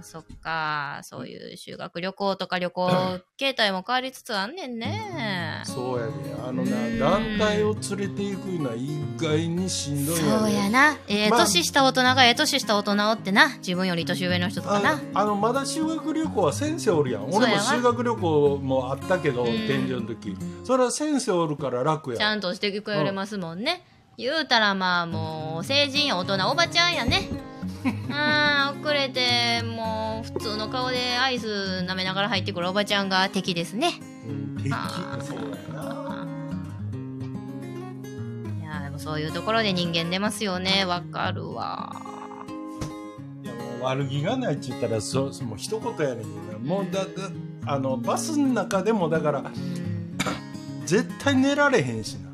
[0.03, 2.91] そっかそういう修学旅行とか旅行
[3.37, 5.63] 形態も変わりつつあんねんね。
[5.65, 6.13] そうやで
[6.47, 6.99] あのなうん。
[6.99, 10.97] 団体を連れていくのは意外にしんどいんやでそうやな。
[11.09, 13.57] ええまあ年した大人がええ年した大人おってな。
[13.59, 15.01] 自分より年上の人とかな。
[15.15, 17.31] ああのまだ修学旅行は先生おるやん。
[17.31, 19.67] 俺も修学旅行もあったけどうん。
[19.67, 20.37] 天井の時。
[20.65, 22.19] それは先生おるから楽や。
[22.19, 23.85] ちゃんとしてくれますもんね、
[24.17, 27.29] 言うたらまあもう成人や大人おばちゃんやね
[28.11, 34.01] あー遅れてもう普通の顔でアイス舐めながら入ってくるおばちゃんが敵ですね。
[34.29, 34.57] うん。
[34.63, 34.71] 敵。
[34.71, 36.27] そうやな。
[38.61, 40.85] いやでもそういうところで人間出ますよね。
[40.85, 41.97] わかるわ。
[43.43, 47.09] いやもう悪気がないって言ったらそそもう一言やねんけどもうだだ
[47.67, 49.47] あのバスの中でもだからうん。
[50.85, 52.32] 絶対寝られへんしな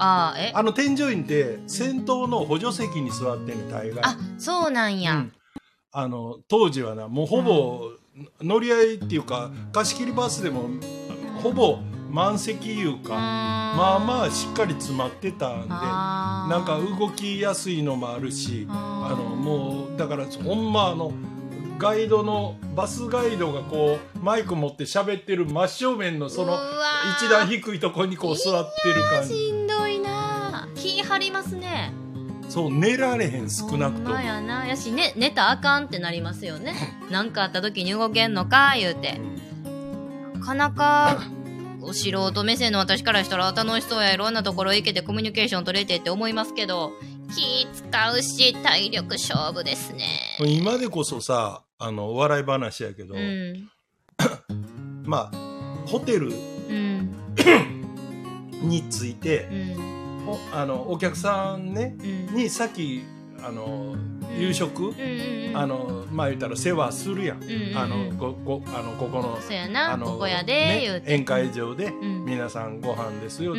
[0.00, 0.52] あーえ？
[0.54, 5.32] あの添乗員って先頭の補助席に座ってんねん大概あそうなんや、うん。
[5.92, 7.90] あの当時はなもうほぼ
[8.40, 10.68] 乗り合いっていうか貸し切りバスでも
[11.42, 11.78] ほぼ
[12.10, 21.12] 満席いうかまあまあしっかり詰まってたんでなんか動きやすいのもあるしあのもうだからほんまあの
[21.78, 26.58] ガイドのバスガイドがこうマイク持って喋ってる真正面のその
[27.16, 29.34] 一段低いとこにこう座ってる感じ。
[29.34, 29.89] しんどい
[31.10, 31.92] な気張りますね。
[32.48, 34.14] そう寝られへん少なくとも。
[34.14, 34.66] まやな。
[34.66, 36.74] やし、ね、寝たらあかんってなりますよね。
[37.10, 39.20] なんかあった時に動けんのか言うて。
[40.34, 41.22] なかなか
[41.82, 44.12] お素人目線の私からしたら楽しそうや。
[44.12, 46.92] いろんなところ行けてコミュニケーション取れてって思いますけど
[47.34, 50.04] 気使うし体力勝負ですね。
[50.40, 53.68] うん今でこそさあのお笑い話やけど、うん。
[55.04, 56.32] まあホテルう
[56.72, 57.14] ん。
[58.62, 59.86] についてうん。
[59.86, 59.89] お
[60.52, 61.96] あのお客さんね
[62.30, 62.36] うん。
[62.36, 63.02] にさっき
[63.42, 63.96] あの
[64.38, 64.92] 夕食、
[65.54, 67.40] あのまあ言ったら世話するやん、
[67.74, 72.24] あのここあのここのそうやなあの宴会場でうん。
[72.26, 73.54] 皆さんご飯ですよ、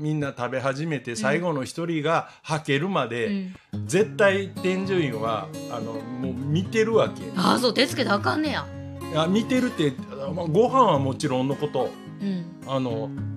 [0.00, 3.54] みんな食べ始めて最後の一人がはけるまうで、ん。
[3.86, 7.22] 絶対添乗員はあのもう見てるわけ。
[7.36, 8.66] ああそう手つけてあかんねや。
[9.12, 9.92] いや見てるって
[10.34, 11.90] まあご飯はもちろんのこと。
[12.20, 12.44] うん。
[12.66, 13.31] あのえー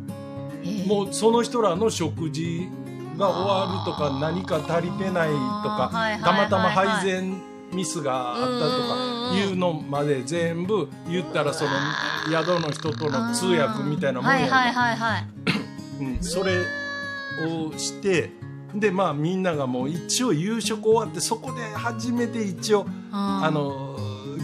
[0.88, 2.68] もうその人らの食事
[3.18, 7.42] が終わるとか何か足りてないとかあーはいはいたまたま配膳
[7.74, 8.50] ミスがあったと
[9.38, 11.72] かいうのまで全部言ったらその
[12.30, 14.50] 宿の人との通訳みたいなもんやん
[16.22, 16.60] それ
[17.48, 18.32] をして
[18.74, 23.98] でまあみんながもう一応夕食終わってそこで初めて一応ああの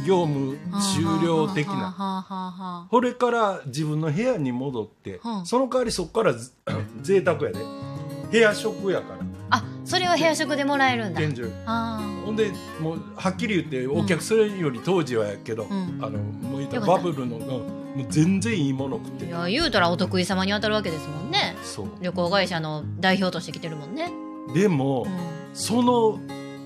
[0.06, 0.58] 業務
[0.96, 2.88] 終了的な。
[2.90, 6.36] これから自分の部屋に戻って、その代わりそこから
[7.02, 7.60] 贅沢やで
[8.32, 17.64] 部屋食やからあそれを部屋食でもらえるんだほんでもうはっきり言ってお客さんより当時はやけど、うんあのもうバブルの、もう
[18.10, 21.56] 全然いいもの食っていや言うたらお得意様に当たるわけですもんね
[22.00, 24.12] 旅行会社の代表として来てるもんね
[24.54, 26.20] でも、うんその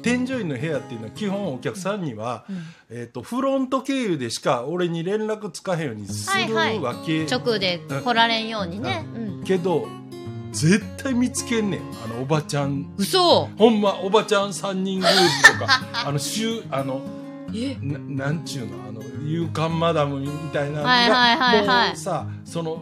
[0.06, 2.63] 添乗員の部屋っていうのは基本お客さんには、うん。
[2.91, 6.80] えー、とフロント経由でしか俺に連絡つかへんようにするはいはい。
[6.80, 9.04] わけ、直で来られんようにね。
[9.15, 9.44] うん。
[9.44, 9.88] けど
[10.52, 11.82] 絶対見つけんねん。
[12.04, 12.94] あのおばちゃん。
[12.98, 13.48] 嘘。
[13.58, 15.82] ほんまおばちゃん3人グループとか。
[16.06, 17.25] あの週あのえ
[17.82, 21.88] ななんちゅうのあの勇敢マダムみたいなのが、はいはいはいはい。
[21.89, 22.82] もうさその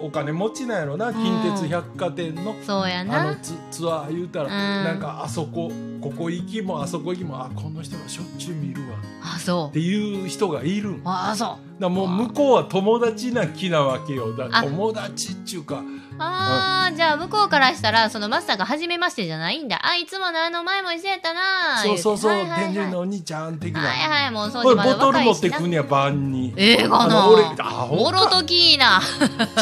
[0.00, 4.50] お金持ちなんやろな近鉄百貨店の、そうやあのなツツアー言うたら、うん。
[4.50, 14.36] なんかあそこここ行きもあそこ行きもあこの人がしょっちゅう見るわあそっていう人がいるあそらもう向こうは友達な気なわけよ。
[14.36, 15.80] だ友達っちゅうか。
[15.80, 15.84] う
[16.18, 19.80] あーじゃあ向こうからしたらそのマスターが初めましてじゃないんだ。
[19.82, 22.36] あいつものあの前も一緒やったなそうそうそう。
[22.36, 22.50] 言て。
[22.50, 22.74] はいはいはい。
[22.74, 26.52] 天神のお兄ちゃん的な、はいはいもうそうボトル持ってなくんや晩に。
[26.56, 29.00] ええかな俺アホもろときいな。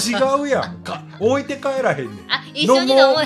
[0.05, 1.03] 違うやんか。
[1.20, 2.27] 置いて帰らへんねん。
[2.29, 3.16] あ一緒に飲もう。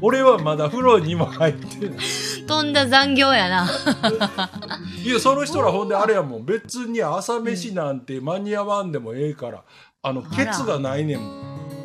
[0.00, 1.98] 俺はまだ風呂にも入ってない
[2.46, 3.68] とんだ残業やな。
[5.04, 9.62] いやその人らほんであれやもん別に朝飯なんて間に合わんでもええから
[10.02, 11.20] あのケツがないねん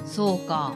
[0.05, 0.73] そうか。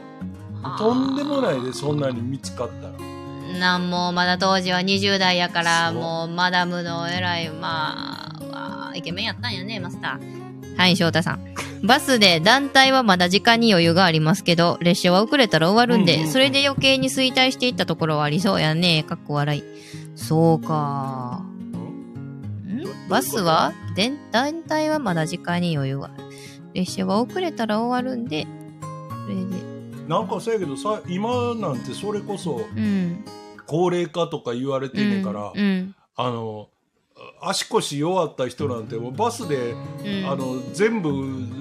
[0.78, 3.14] とんでもないでそんなに見つかったら
[3.58, 10.43] なんもまだ当時は20代やから、もうマダムの偉い、まあイケメンやったんやね、マスター。
[10.76, 11.54] はい、翔太さん。
[11.82, 19.04] バスで団体はまだ時間に余裕がありますけど、列車は遅れたら終わるんで、うんうんうんそれで余計に衰退していったところはありそうやね。
[19.04, 19.62] かっこ笑い。
[20.16, 21.42] そうか。
[22.66, 23.08] ん？
[23.08, 23.72] バスは？
[23.94, 26.14] で団体はまだ時間に余裕がある。
[26.72, 28.46] 列車は遅れたら終わるんで、
[29.26, 29.42] それで、
[30.08, 33.24] なんかそうやけどさ今なんてそれこそうん。
[33.66, 35.60] 高齢化とか言われてんねんから、うん。
[35.60, 36.68] うんあの
[37.48, 39.76] 足腰弱った人なんてもうバスで、う
[40.22, 41.10] んあの全部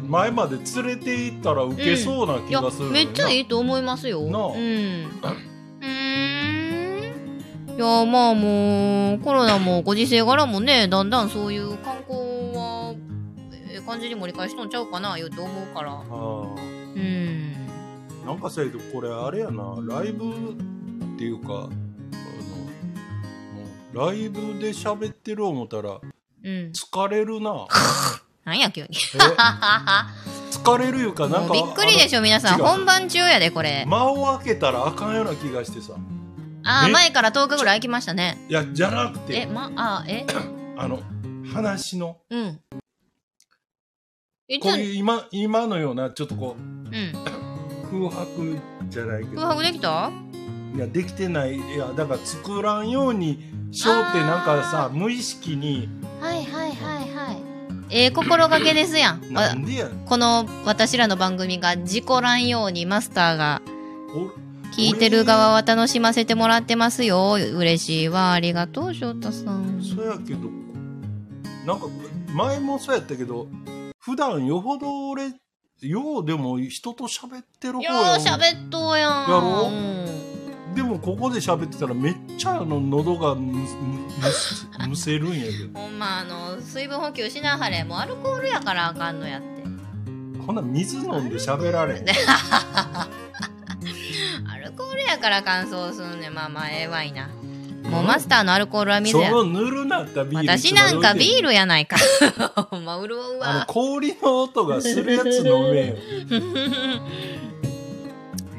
[0.07, 4.21] 前まで連れて行ったらウケそうない気やがする、めっちゃいいと思いますよ。
[4.21, 4.31] うん。
[4.31, 4.91] なあうー
[7.71, 7.75] ん。
[7.75, 12.19] いや、まあもう、コロナもご時世柄もね、だんだんそういう観光
[12.53, 12.93] は、
[13.71, 15.91] ええ感じに盛り返しとんちゃうかな、言うと思うから。
[15.91, 17.55] あうん。
[18.23, 21.67] あなんかさやけどこれあれやなライブっていうか
[23.93, 26.01] ライブで喋ってる思ったらう
[26.49, 26.71] ん。
[26.71, 27.67] 疲れるな
[28.43, 28.89] なんや、急に。
[28.89, 29.17] え？
[30.51, 32.59] 疲れるいうかなんかびっくりでしょ、皆さん。
[32.59, 33.85] 本番中やで、これ。
[33.87, 35.93] 間を空けたらあかんような気がしてさ
[36.65, 38.37] あー、ね前から10日ぐらい空きましたね。
[38.49, 40.25] いやじゃなくえ、てま、あー、え？
[40.77, 40.99] あの
[41.53, 42.59] 話のうん。
[44.61, 46.93] こういう今今のようなちょっとこうん。
[46.93, 47.13] う
[47.89, 50.11] 空白じゃないけど空白できた？
[50.75, 55.87] いやできてないいやだから作らんようにしようってなんかさ無意識に
[56.19, 57.37] はいはいはいはい。
[57.89, 59.21] ええ心がけですやん。
[59.33, 63.61] わなんでやこの私らの番組が事故らんようにマスターが
[64.15, 64.31] お
[64.75, 67.33] 聞いてる側は楽しませてもらってますよ。
[67.33, 68.31] 嬉しいわ。
[68.31, 69.79] ありがとう、翔太さん。
[69.83, 70.49] そうやけど
[71.67, 71.85] なんか
[72.33, 73.47] 前もそうやったけど
[73.99, 75.31] 普段よほど俺
[75.81, 79.21] ようでも人と喋ってる方ようやん喋っとうやん。
[79.23, 79.67] やろ？
[79.67, 80.22] うん
[80.75, 83.67] でもここで喋ってたらめっちゃあの喉がむむ
[84.89, 87.83] むせるんやけど ほんま、あの、水分補給しなはれ。
[87.83, 89.47] もうアルコールやからあかんのやって。
[90.45, 92.13] こんな水飲んで喋られん ア
[94.57, 96.33] ルコールやから乾燥すんねん。
[96.33, 97.29] まあまあ、ええわいな。
[97.89, 99.29] もうマスターのアルコールは水や。
[99.29, 101.97] そのぬるなったビール私なんかビールやないか。
[102.69, 103.65] ほんま、潤うあのわ。
[103.67, 105.73] 氷の音がするやつ飲めよ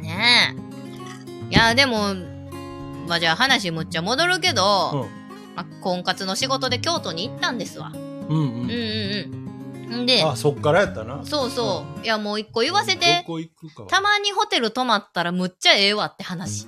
[0.00, 0.64] ねえ。
[1.54, 2.14] いや、でも、
[3.06, 5.06] まあじゃあ話むっちゃ戻るけど、
[5.54, 7.92] まあ、婚活の仕事で京都に行ったんですわ。
[7.94, 8.36] うんうん。
[8.36, 9.44] うん
[9.92, 11.24] うんで、あそっからやったな。
[11.24, 12.04] そうそう。
[12.04, 13.88] いや、もう一個言わせどて、こ行くかは。
[13.88, 16.66] たまにホテル泊まったらむっちゃええわって話。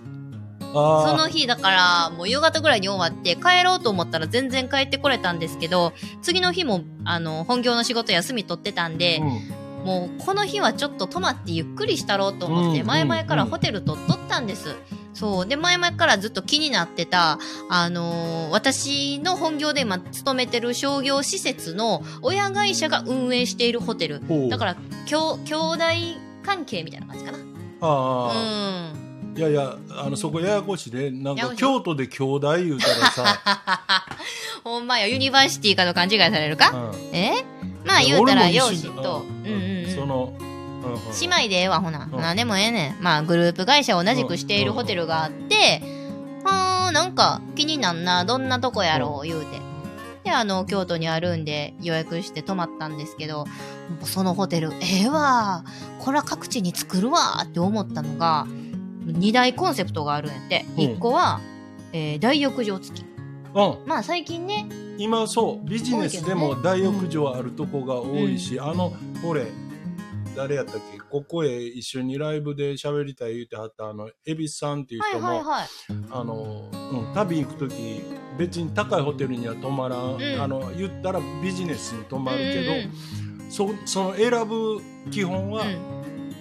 [0.72, 14.74] その日だから、もう夕方ぐらいに終わって帰ろうと思ったら全然帰ってこれたんですけど、次の日も、あの、本業の仕事休み取ってたんで、うんもうこの日はちょっと泊まってゆっくりしたろうと思って、うん前々からホテル取っとったんです。
[15.14, 15.46] そう。
[15.46, 17.38] で、前々からずっと気になってた、
[17.70, 24.20] あのー私の本業で今勤めてる商業施設の親会社が運営しているホテル。
[24.48, 25.78] だから、きょ兄弟
[26.44, 27.38] 関係みたいな感じかな。
[27.38, 28.92] ああ、
[29.32, 29.38] うん。
[29.38, 33.42] いやいやあのそこややこしいでなんか京都で兄弟言うたらさ、
[34.64, 37.14] ほんまや、ユニバーシティかと勘違いされるか、うん。
[37.14, 37.44] え？
[37.86, 39.75] まあ言うたら俺も養子一緒と、うんうん
[40.06, 40.98] の、うんうん。
[41.20, 42.36] 姉妹でええわほな、うんなん。
[42.36, 43.02] でもええねん。
[43.02, 45.82] まあグループ会社を同じくしているホテルがあって、
[46.44, 49.60] はあなんか気になんなどんなとこやろう言うて。
[50.24, 53.44] であの京都にあるんで予約して泊まったんですけど
[54.02, 55.64] そのホテルええわ。
[56.00, 58.44] これは各地に作るわって思ったのが
[59.06, 60.80] 2大コンセプトがあるんやって、うん。
[60.80, 61.40] 1個は、
[61.92, 63.02] えー大浴場付き。
[63.02, 63.78] うん。
[63.86, 64.66] まあ最近ね
[64.98, 68.92] 今そうビジネスでも大浴場あるとこが多いし、あの
[69.22, 69.46] ほれ
[70.36, 70.98] 誰やったっけ？
[70.98, 75.66] ここへ一緒にライブで喋りたい言うてはったあの恵比寿さんっていうはい人も、はいはい
[76.10, 78.02] あの、うん、旅行く時
[78.38, 80.42] 別に高いホテルには泊まらん、ん。
[80.42, 82.92] あの言ったらビジネスに泊まるけど、うん
[83.48, 84.80] そその選ぶ
[85.12, 85.96] 基本はうん。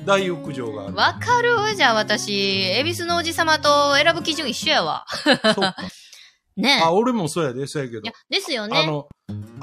[0.05, 5.03] 大浴場がある、わかるじゃあ私、恵比寿のおじさまと選ぶ基準一緒やわ。
[5.23, 5.75] そうか。
[6.55, 8.01] ねあ俺もそうやでそうやけど。
[8.01, 8.85] いや、ですよあね。
[8.85, 9.07] の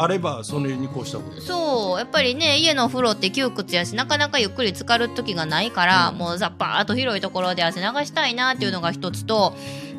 [0.03, 6.19] あればそれに越したことそう、やっぱりね、家のお風呂って窮屈やし、なかなかゆっくり浸かる時がないから、うん。
[6.19, 9.55] もうザッパーっと広いところで汗流したいなっていうのが一つと、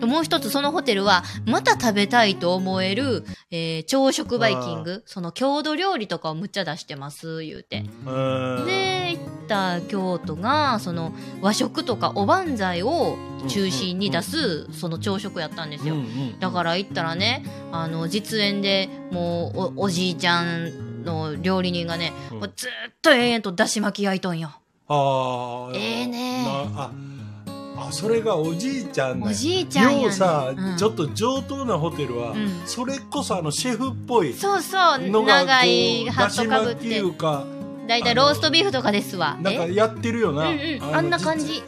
[0.07, 7.85] もう一つそのホテルは、また食べたいと思える、えー朝食バイキング、その郷土料理とかをむっちゃ出してます、言うて。
[8.05, 8.09] う
[8.61, 15.95] んで、行った京都が、その和食とかおばんざいを中心に出す、その朝食やったんですよ。
[16.39, 22.39] だから行ったらね、あの、実演でもうお、おじいちゃんの料理人がね、うん。
[22.55, 22.69] ずっ
[23.01, 24.51] と永遠とだし巻き焼いとんよ。
[24.87, 26.43] ああええね
[26.75, 26.91] な
[27.83, 29.27] ああそれがおじいちゃんね。
[29.29, 30.03] おじいちゃんやね。
[30.03, 30.77] ようさ、うん。
[30.77, 32.61] ちょっと上等なホテルは、うん。
[32.65, 37.45] それこそあのシェフっぽいそうそう、のが長いハットかぶっきいて、うか
[37.87, 39.37] だいたいローストビーフとかですわ。
[39.39, 39.43] え？
[39.43, 41.63] なんかやってるよな、うんうんのあんな感じ。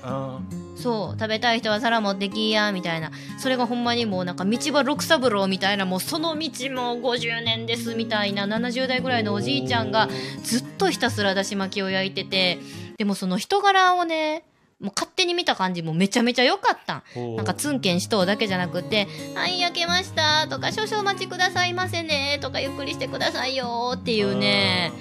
[0.76, 3.10] そう、食べたい人は皿持ってきや、みたいな。
[3.40, 10.10] それがほんまにもうなんか道場六三郎みたいな、もうその道も50年ですみたいな70代ぐらいのおじいちゃんが
[10.44, 12.60] ずっとひたすらだし巻きを焼いてて、
[12.98, 14.44] でもその人柄をね、
[14.80, 16.98] もう勝手に見た感じもめちゃめちゃ良かった。
[16.98, 17.02] ん。
[17.16, 24.92] ーなんかツンケンしとうだけじゃなくて「はい焼けました」とか「少々お待ちくださいませね」とか「ゆっくりしてくださいよ」っていうね。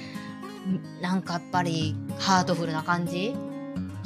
[1.03, 3.35] なんかやっぱりハートフルな感じ？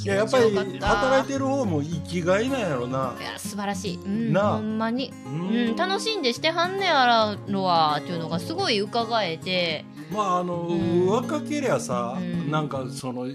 [0.00, 3.14] いややっぱり働いてる方も生きがいなんやろな。
[3.20, 5.32] いや素晴らしい、うん、ほんまに、うう
[5.72, 9.84] ん、楽しんでしてはんねやらのはっていうのがすごい伺えて。
[10.12, 11.06] まああの、うん。
[11.08, 12.50] 若けりゃさ、うん。
[12.50, 13.26] なんかその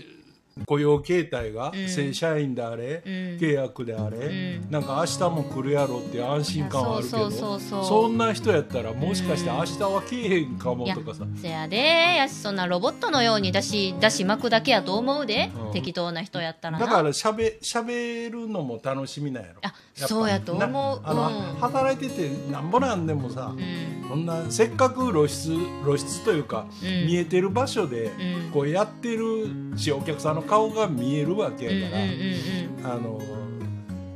[0.66, 1.90] 雇用形態がうん。
[1.90, 3.12] 正社員であれ、うん。
[3.40, 4.72] 契約であれ、うん。
[4.72, 7.86] なんか明日も来るやろって安心感はあるけどそうそうそうそう。
[7.86, 11.78] そんな人やったらもしかして明日は来えへんかもとかさ、せやで。
[11.78, 15.72] やしそんなロボットのようにだしだし巻くだけやと思うで、うん。
[15.74, 16.86] 適当な人やったらな。
[16.86, 19.60] だからしゃべしゃべるのも楽しみなんやろ。
[19.64, 20.70] あそうやと思う。
[20.70, 21.56] なあの、うん。
[21.60, 24.10] 働いててなんぼなんでもさ、うん。
[24.10, 27.08] そんなせっかく露出露出というか、うん。
[27.08, 28.12] 見えてる場所で、
[28.46, 28.52] うん。
[28.52, 32.86] こうやってるしお客さんの顔が見えるわけうんうんやから、うんうん。
[32.86, 33.22] あの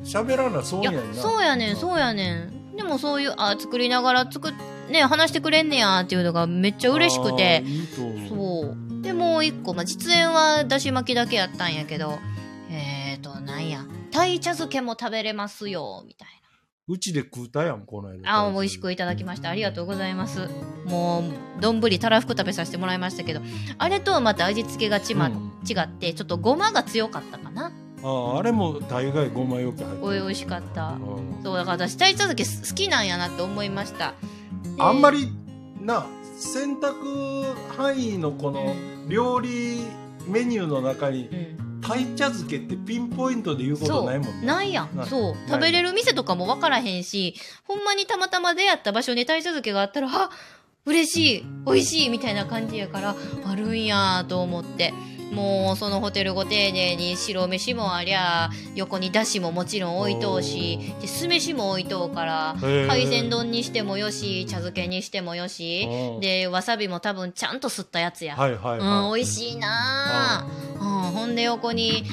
[0.04, 1.22] 喋らなそういややんな。
[1.22, 2.76] そうやねんそうやねん。
[2.76, 4.54] でもそういうあ作りながら作っ
[4.90, 7.64] ね話してくれんねやっていうのがめっちゃ嬉しくて。
[8.30, 8.78] そう。
[9.02, 12.18] でもう一個、まあ、実演はだし巻きだけやったんやけど
[12.70, 13.86] えーとなんや
[14.18, 16.28] 鯛茶漬けも食べれますよみたい
[16.90, 18.18] うちで食うたやんこの間。
[18.22, 19.50] なあ美味しくいただきました。
[19.50, 20.48] ありがとうございます。
[20.86, 23.42] もう丼たらふく食べさせてもらいましたけど。
[23.78, 25.52] あれとはまた味付けがちま、うん。
[25.70, 27.74] 違ってちょっとごまが強かったかな。
[28.02, 30.06] あーあれも大概ごまよく入ってる。
[30.06, 30.92] おい美味しかった。
[30.92, 31.44] うん。
[31.44, 34.14] そうだから私鯛茶漬け好きなんやなって思いました。
[34.78, 35.28] であんまり
[35.82, 36.06] な
[36.40, 37.44] 選択
[37.76, 38.74] 範囲のこの
[39.10, 39.82] 料理
[40.26, 41.28] メニューの中に
[41.60, 44.46] うん鯛茶漬けってピンポイントで言うことないもんね。
[44.46, 44.90] ないやん。
[45.08, 45.36] そう。
[45.48, 50.30] 食べれる店とかも分からへんしほんまにたまたま出会った場所に鯛茶漬けがあったらあ
[50.86, 53.16] 嬉しい美味しいみたいな感じやから
[53.46, 54.94] あるんやと思って
[55.32, 72.04] もうそのホテルご丁寧に白飯もありゃ横にだしももちろん置いとうしで酢飯も置いとうから海鮮丼にしてもよし茶漬けにしてもよしうんでわさびも多分ちゃんと吸ったやつや、はいはいうん、はい、美味しいなあ、うん、ほんで横に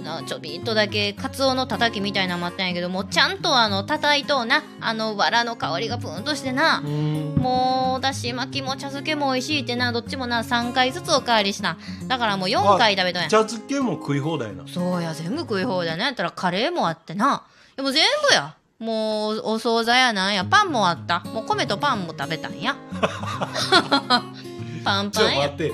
[0.00, 7.34] なちょびっとだけカツオのたたきみたいなのもあったんやけどもうちゃんとあの叩いとうなあの藁の香りがプーンとしてな、うん。
[7.36, 11.76] もうだし巻きも茶漬けも美味しいってなどっちもな3回ずつおかわりした
[12.08, 13.28] だからもう4回食べたんや。
[13.28, 15.96] 茶漬けも食い放題なそうや全部食い放題。
[15.96, 17.44] なんやったらカレーもあってな。
[17.76, 18.56] でも全部や。
[18.78, 20.44] もうお惣菜やなんや。
[20.44, 21.20] パンもあった。
[21.20, 22.76] もう米とパンも食べたんや。
[24.82, 25.72] パンちょパンや待って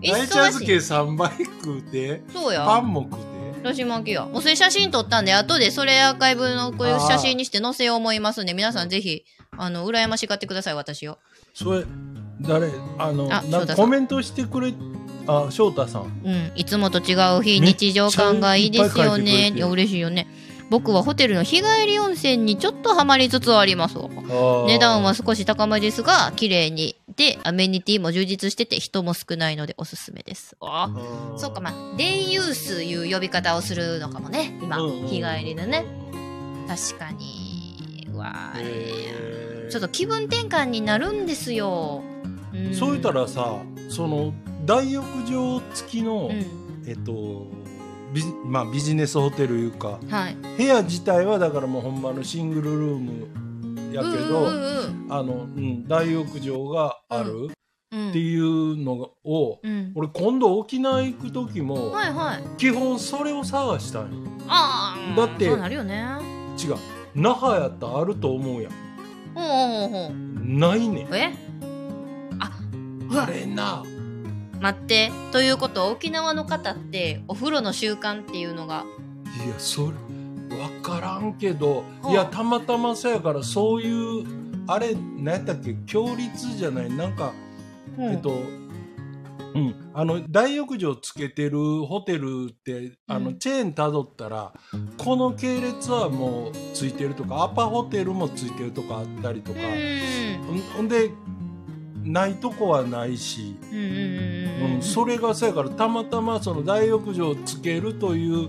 [0.00, 4.24] 忙鯛茶漬け3杯食うてそうやパンも食うてだし巻きや。
[4.24, 9.24] もうそれ写真撮ったんで、後でそれアーカイブのこういう写真にして載せよう思いますんで、皆さんぜひ、
[9.56, 11.18] あの、羨ましがってください、私を。
[11.54, 11.84] それ
[12.40, 12.70] 誰？
[12.98, 14.72] あのあなコメントしてくれ
[15.26, 16.52] あ翔太さんうん。
[16.54, 19.50] いつもと違う非日常感がいいですよね。
[19.50, 20.28] いや、嬉しいよね。
[20.70, 23.96] 僕はホテルの日帰り温泉にちょっとハマりつつあります。
[24.66, 26.96] 値段は少し高めですが、綺麗に。
[27.16, 30.56] で、アメニティも充実してて、人も少ないのでおすすめです。
[30.60, 30.90] あ
[31.36, 35.84] そうか、まあ、デイユースいう呼び方をするのかもね、今、日帰りでね。
[36.68, 38.06] 確かに。
[38.12, 38.52] うわ
[39.70, 42.02] ちょっと気分転換になるんですよ。
[42.54, 43.58] んそう言ったらさ
[43.88, 44.32] その
[44.64, 46.68] 大浴場付きの、うん。
[46.86, 47.46] えっと
[48.12, 50.36] ビジまあビジネスホテルいうかはい。
[50.56, 54.48] 部屋自体はだからもうほんまのシングルルームやけど、
[55.08, 57.50] あの、うん、大浴場がある
[57.90, 58.10] うん。
[58.10, 59.92] っていうのを、うん。
[59.94, 62.42] 俺今度沖縄行く時も、はいはい。
[62.58, 64.08] 基本それを探したんよ
[64.46, 65.16] ああ。
[65.16, 66.04] だってそうなるよね。
[66.62, 66.76] 違う
[67.14, 68.72] 那覇やったらあると思うやん
[69.34, 70.12] ほうほうほう。
[70.44, 71.34] ないねんえ？
[72.40, 72.50] あ、
[73.10, 73.82] うあわ、れな
[74.60, 75.10] 待って。
[75.32, 78.84] ということは沖縄の方ってお風呂の習慣っていうのが、
[79.44, 79.92] いやそれ
[80.56, 84.26] 分からんけど、はあいやたまたまさやからそういう
[84.66, 85.74] あれ何やったっけ？
[85.86, 86.90] 強立じゃない？
[86.90, 87.32] なんか、
[87.98, 88.30] えっと
[89.54, 93.38] うん、あの大浴場つけてるホテルってあの、うん。
[93.38, 94.52] チェーンたどったら
[94.98, 99.60] この系列はもうついてるとかアパホテルもついてるとかあったりとか、
[100.78, 100.84] うん。
[100.84, 101.10] んで
[102.08, 108.48] ないとこはないし、うんそれがさやからたまたまその大浴場をつけるという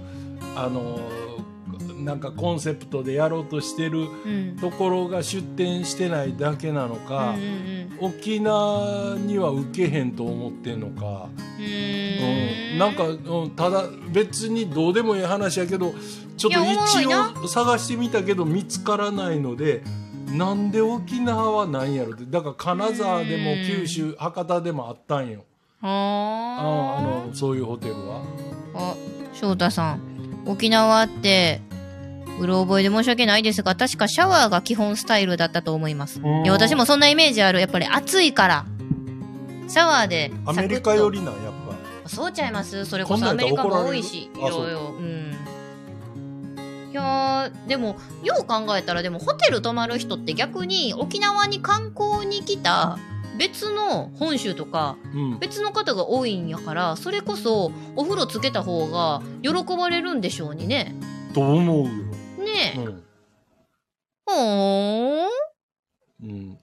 [0.55, 0.99] あの
[2.03, 4.57] なんかコンセプトでやろうとしてるうん。
[4.60, 7.36] ところが出店してないだけなのか、
[7.99, 11.66] 沖縄には受けへんと思ってんのか、うん。
[11.66, 15.93] うんなんか、うん、ただ別にどうでもいい話やけど
[16.38, 16.60] ちょっと
[16.99, 17.34] 一な。
[17.43, 19.84] 応探してみたけど見つからないので
[20.32, 22.26] なんで沖縄はないんやろって。
[22.26, 23.66] だから金沢でもうん。
[23.66, 25.44] 九州博多でもあったんよ。
[25.82, 28.22] あはあのそういうホテルは。
[28.76, 28.96] あ
[29.34, 30.02] 翔太さん。
[30.46, 31.62] 沖縄って
[32.40, 36.20] うろ覚えで申し訳ないですが確かシャワーが基本スタイルだったと思います。
[36.20, 36.44] うん。
[36.44, 37.60] いや私もそんなイメージある。
[37.60, 38.66] やっぱり暑いから。
[39.68, 41.54] シャワーでアメリカよりなんやっ
[42.04, 42.10] ぱ。
[42.10, 42.86] そうちゃいます。
[42.86, 44.80] それこそアメリカも多いしいろいろ。
[45.00, 45.30] うん
[46.92, 52.98] いやーでもよう考えたらでもホテル泊まる人って逆に沖縄に観光に来た
[53.38, 60.94] 別の本州とかうん、別の方が多いんやからそれこそお風呂つけた方が喜ばれるんでしょうにね。
[61.34, 61.90] と思うよ。
[62.44, 63.04] ねえ、うん。
[64.26, 65.30] ほーん。
[66.22, 66.58] うん、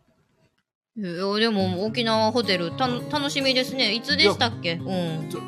[0.99, 3.95] いやでも沖縄ホテルた楽しみですね。
[3.95, 4.75] いつでしたっけ？
[4.75, 5.29] うん。
[5.31, 5.41] ちょ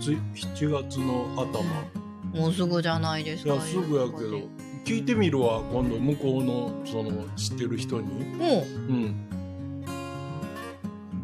[0.00, 2.05] つ7月の頭。
[2.36, 4.40] もうすぐじゃないですかいやすぐやけど
[4.84, 8.24] 聞いてみるわ今度向こうのその知ってる人に。
[8.36, 9.22] もううん。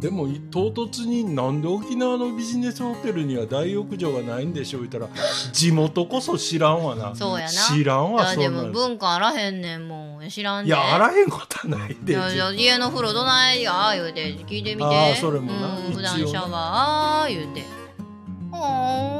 [0.01, 5.07] でもい唐突になんで沖縄のビジネスホテルには大浴場がないんでしょう言ったら
[5.55, 7.15] 地元こそ知らんわな。
[7.15, 8.73] そうやな知らんいやでもわそんなん。
[8.73, 12.15] 文化あらへんねんもん知らんねいやあらへんことはないで。
[12.15, 17.63] いや家の風呂どないや言うて聞いてみてあーそれもなうん、普段シャワー言うて
[18.51, 19.12] ほーん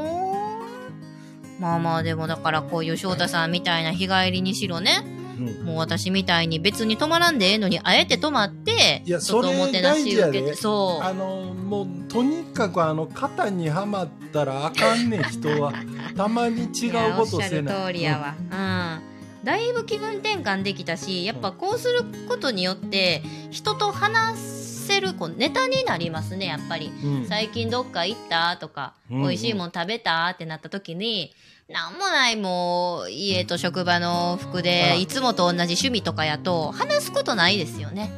[1.63, 5.01] まあまあでもだからこういう翔太さんみたいな日帰りにしろね。
[5.39, 5.65] うん。
[5.65, 11.05] もう私みたいに別に泊まらんでええのにあえて泊まってちょっとおもてなし受けてそう。
[11.05, 15.71] あのもうとにかくあの肩にはまったらあかんねん人は。
[16.17, 17.71] たまに違うことせな。
[17.71, 18.35] いやおっしゃる通りやわ。
[18.37, 24.62] うん、だいぶ気分転換できたしやっぱこうすることによって人と話
[24.93, 26.91] せるこうネタになりますねやっぱり。
[27.03, 27.25] うん。
[27.27, 28.57] 最近どっか行った？
[28.57, 30.27] とか、うん美味しいもん食べた？
[30.27, 31.33] ってなった時に
[31.69, 38.11] なんもないもう家と職場の服あでいつもと同じ趣味とかやと話すことないですよね。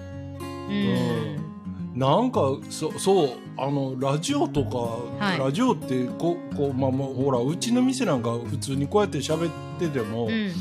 [0.69, 4.77] うん、なんかそそうあのラジオとか、
[5.23, 5.39] はい。
[5.39, 10.51] ラジオってここう、まあ、まあほらうちの店なんか普通にこうやって喋ってても、うん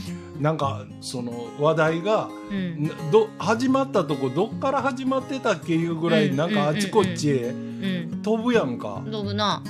[0.40, 2.84] なんかその話題がうん。
[2.84, 9.62] など始まったとこどっから始まってたっけいうぐらい、うんなんかあちこちへうん飛ぶやんか、どうな。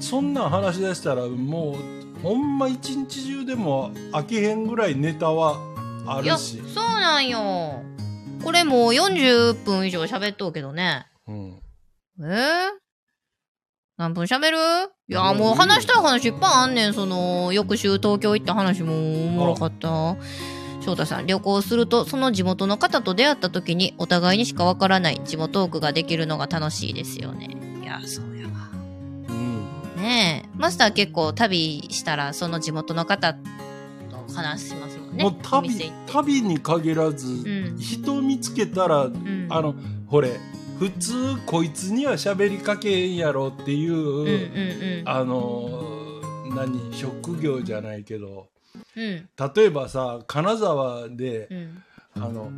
[0.00, 1.76] そんなん話し出したらも
[2.18, 5.56] うほんま一日中でも飽きへんぐらいネタは
[6.06, 6.60] あいやるし。
[6.74, 7.82] そうなんよ。
[8.42, 11.06] これもう40分以上喋っとうけどね。
[11.28, 11.60] うん。
[12.22, 12.68] えー、
[14.00, 14.56] 何分喋る？
[15.08, 18.94] いやうんもう話したい話いっぱいあんねんその翌週東京行った話も
[19.26, 20.16] おもろかった。
[20.80, 27.58] 翔太さん旅行するとその地元の方と出会った時にお互いにしかわからない地元トークができるのが楽しいですよね。
[27.82, 28.52] いやそうやわ。
[28.72, 29.66] うん。
[29.96, 30.48] ねえ。
[30.56, 33.40] マスター結構旅したらその地元の方と
[34.34, 35.24] 話しますもんね。
[35.26, 37.76] おもう旅旅に限らず、ん。
[37.78, 39.46] 人見つけたらうん。
[39.50, 39.74] あの
[40.06, 40.40] ほれ
[40.80, 44.30] 普通こいつには喋りかけへんやろっていう、うんうん
[45.00, 45.02] うん。
[45.04, 45.82] あの
[46.56, 48.48] 何職業じゃないけど。
[48.96, 49.28] うん。
[49.54, 51.82] 例えばさ金沢でう、ん。
[52.16, 52.50] あの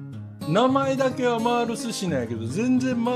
[0.48, 3.12] 名前だけは回る寿司なんやけど全然、ま、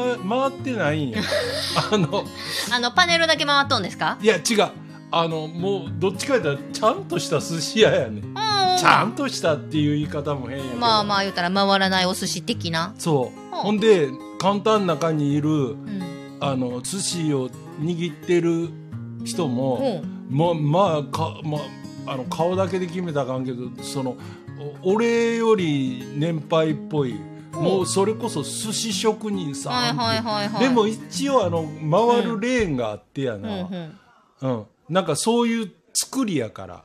[0.51, 1.23] 回ってないんや。
[1.93, 2.25] あの
[2.73, 4.19] あのパネルだけ回っとんですか？
[4.21, 4.71] いや違う。
[5.13, 8.25] あのもうどっちか言ったらちゃんとした寿司屋やねん。
[8.25, 8.35] うん。
[8.77, 10.77] ちゃんとしたっていう言い方も変やけど。
[10.77, 12.93] まあまあ言うたら回らないお寿司的な。
[12.99, 13.57] そう。
[13.57, 13.63] うん。
[13.63, 16.17] ほんで簡単中にいるうん。
[16.41, 17.49] あの寿司を
[17.81, 18.69] 握ってる
[19.25, 20.07] 人も、う。
[20.07, 21.59] んままあか、ま
[22.07, 24.17] あ、あの顔だけで決めたらあかんけどその
[24.83, 27.15] お俺より年配っぽい、
[27.53, 33.43] もうそれこそ寿司職人さんはいはいでも一応あの回るレーンがあってやうん。
[33.43, 33.99] な、うん。
[34.41, 34.67] うん。
[34.89, 36.85] なんかそういう作りやから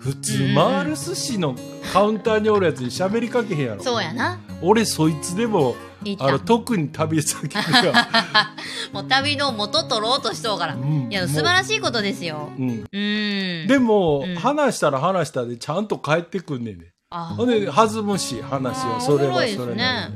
[0.00, 1.54] 普通うん回る寿司の
[1.92, 4.40] カウンターにおるやつに喋りかけへんやろ、そうやな。
[4.62, 5.76] 俺そいつでも
[6.20, 7.58] あの特に旅先で
[7.90, 8.54] は、
[8.92, 10.74] もう旅の元取ろうとしとうから。
[10.74, 11.08] うん。
[11.10, 12.36] いや、素晴らしいことですよ。
[12.36, 12.70] もううん。
[12.70, 13.66] うーん。
[13.66, 14.34] でも、うん。
[14.36, 17.34] 話したら話したでちゃんと帰ってくんねんであ。
[17.36, 20.10] ほんで弾むし話はそれはそれねな。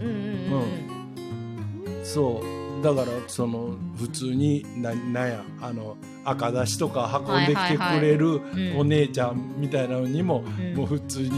[2.04, 2.82] そう。
[2.82, 8.38] だからその普通にななんやあの赤だしとか運んできてくれるう
[8.74, 8.78] ん。
[8.78, 10.74] お姉ちゃんみたいなのにも、うん。
[10.74, 11.30] もう普通に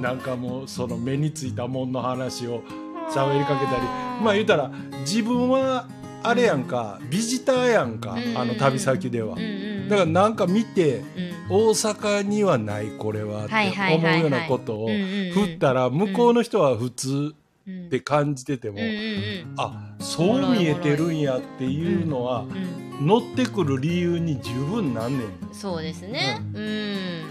[0.00, 2.62] なんかもうその目についたもんの話を
[3.08, 3.82] 喋りかけたり。
[4.22, 4.70] まあ言うたら
[5.00, 5.88] 自分は
[6.22, 8.36] あれやんか、ビジターやんか、うん。
[8.36, 9.44] あの旅先では、うんう
[9.86, 9.88] ん。
[9.88, 11.30] だからなんか見てうん。
[11.52, 13.54] 大阪にはないこれはって
[13.96, 17.34] 思うようなことをうんうんうん振ったら向こうの人は普通
[17.66, 17.86] うん。
[17.86, 23.06] って感じてても、うんうんあそう見えてるんやっていうのはうんうん。
[23.06, 25.28] 乗ってくる理由に十分なんねん。
[25.52, 26.38] そうですね。
[26.54, 27.24] うん。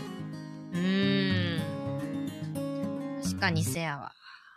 [0.74, 1.59] うん。
[3.24, 4.11] 確かにせやわ。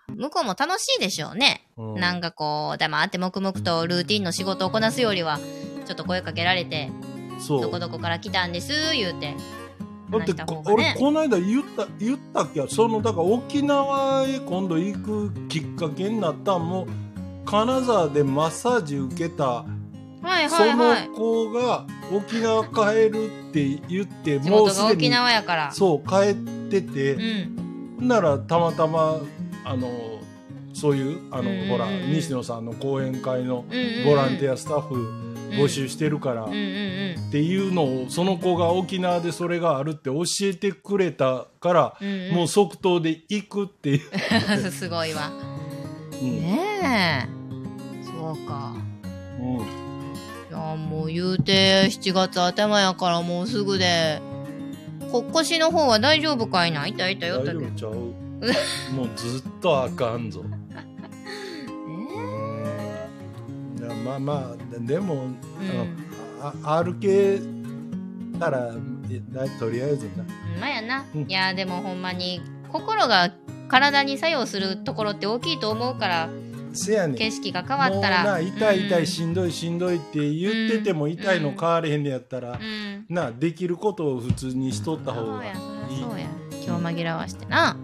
[0.08, 1.66] 向こうも楽しいでしょうね。
[1.76, 5.38] うんなんかこう、黙って黙々とルーティンの仕事をこなすよりは、
[5.86, 6.90] ちょっと声かけられて、
[7.40, 9.34] そうどこどこから来たんです、言うて。
[10.10, 12.68] だってね俺この間言った言ったっけ？
[12.68, 16.86] そのだから沖縄へ今度行くきっかけになったんも
[17.46, 19.64] 金沢でマッサージ受けたは
[20.22, 21.14] いはいそはいの。
[21.14, 25.72] 子が沖縄帰るって言ってもうすでに縄やから。
[25.72, 26.34] そう帰っ
[26.70, 28.06] てて、うん。
[28.06, 29.16] ならたまたま
[29.64, 30.20] あの
[30.74, 33.64] そういうあの、うんほら西野さんの講演会の
[34.04, 34.94] ボランティアスタッフ
[35.52, 36.52] 募集してるから、って
[37.42, 42.34] いうのをその子が沖縄でそれがあるって教えてくれたから、うんうん。
[42.34, 44.00] もう即答で行くっていう、
[44.66, 45.30] う すごいわ。
[46.20, 46.40] うん。
[46.40, 47.26] ねえ。
[48.04, 48.74] そうか。
[49.38, 49.56] うん。
[49.58, 49.60] い
[50.50, 54.20] やもう言うて7月頭やからもうすぐで。
[55.10, 56.86] こ腰の方は大丈夫かいな？
[56.86, 58.21] 痛い痛い大痛い痛い丈夫ちゃう
[58.92, 60.44] もうずっとあかんぞ。
[60.70, 60.74] え
[61.70, 61.80] う
[63.76, 63.78] ん。
[63.78, 65.36] いやまあまあでも、うん。
[66.42, 67.38] あのあ歩け
[68.38, 68.74] たら
[69.30, 70.24] だとりあえずな。
[70.24, 71.20] ー、まあやな、うん。
[71.22, 73.32] いやでもほんまに心が
[73.68, 76.28] 体に作用するところって大きいと思うから
[76.72, 77.16] せやねん。
[77.16, 79.02] 景色が変わったもうらな痛い痛うん。
[79.04, 83.06] いしんどいしんどいって言ってても痛いの変われへんねやったら、うん。
[83.08, 85.54] なできることを普通にしとった方がいい。
[85.54, 86.26] そうやそうや。
[86.64, 87.76] 今日紛らわしてなな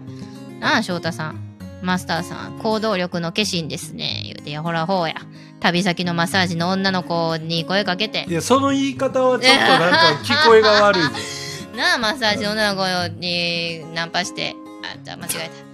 [0.61, 1.49] あ翔太さん。
[1.81, 4.21] マスターさん行動力の化身ですね。
[4.25, 5.15] 言うてほらほうや。
[5.59, 8.25] 旅先のマッサージの女の子に声かけて。
[8.27, 11.09] いやその言い方はちょっとなんか聞こえが悪いぞ
[11.75, 14.55] なあマッサージの女の子にナンパして。
[14.83, 15.69] あじゃあ間違えた。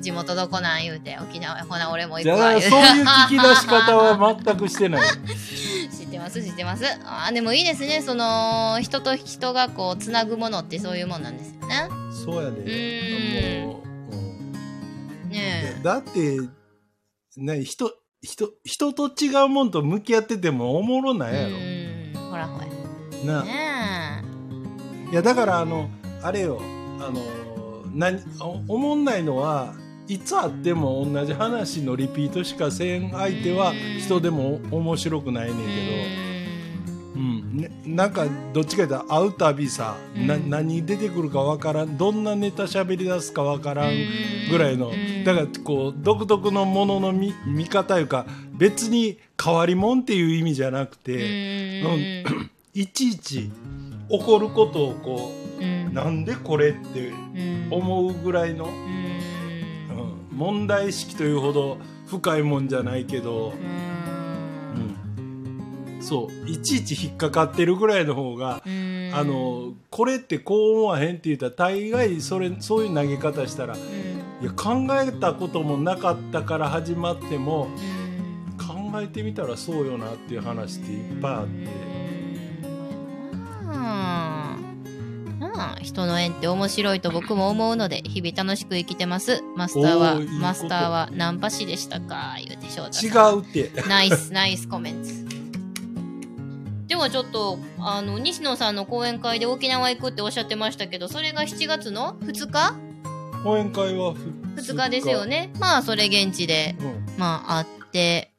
[0.00, 2.50] 地元どこなん言うて沖縄ほな俺も行くわ。
[2.50, 5.02] 言うそういう聞き出し方は全くしてない。
[5.96, 6.84] 知ってます知ってます。
[7.04, 8.02] あーでもいいですね。
[8.02, 11.88] その人と人がこうつなぐものってそういうもんなんですよね。
[12.24, 12.56] そうやで。
[12.64, 13.66] ーん。
[13.66, 13.91] もう、うん
[15.32, 16.38] ねだって
[17.36, 22.30] ね人人人と違うもんと向き合っててもおもろなえいやろ、うん。
[22.30, 22.66] ほらほら。
[23.24, 24.24] なね
[25.10, 25.90] いやだからあの
[26.22, 26.60] あれよ。
[27.00, 27.20] あの
[27.94, 29.74] 何おおもんないのは
[30.08, 36.31] いつあっても同じ話のリピートしかせん相手は人でも面白くないねんえけど、
[37.22, 37.56] うん。
[37.56, 40.50] ね、なんかどっちかというと会うたびさ、なうん。
[40.50, 43.92] 何出てくるかわからんどんなネタ喋り出すかわからん
[44.50, 45.24] ぐらいのうん。
[45.24, 52.50] だからこう独特のものの見見方いうか別に変わりもんっていう意味じゃなくて、うん。
[52.74, 53.50] いちいち
[54.10, 55.88] 起こることをこうん。
[55.88, 57.68] うなんでこれってうん。
[57.70, 58.72] 思うぐらいの、うん。
[58.72, 59.02] うん
[60.32, 63.91] 問題意識というほど深いもんじゃないけど、うんうん
[66.02, 69.10] そういちいち引っかかってるぐらいの方が、うん。
[69.14, 73.80] あのこれってこう思わへんって言ったら大概それそういう投げ方したらうん。
[73.80, 78.92] いや考えたこともなかったから始まってもうん。
[78.92, 81.92] 考えてみたらそうよなっていう話っていっぱいあって。
[85.82, 89.42] 人の縁って面白いと僕も思うので日々楽しく生きてます。
[89.56, 93.82] マスターはマスターはナンパ師でしたか言うて翔太違うって。
[93.88, 95.31] ナイスナイスコメント
[96.92, 102.74] でもちょっとあの西野さんの講演会で沖縄行くっておっしゃってましたけどそれが7月の2日？
[103.42, 104.12] 講演会は
[104.56, 105.24] 2日ですよ。
[105.24, 105.50] ね。
[105.58, 107.06] まあそれ現地でうん。
[107.16, 108.34] まああって。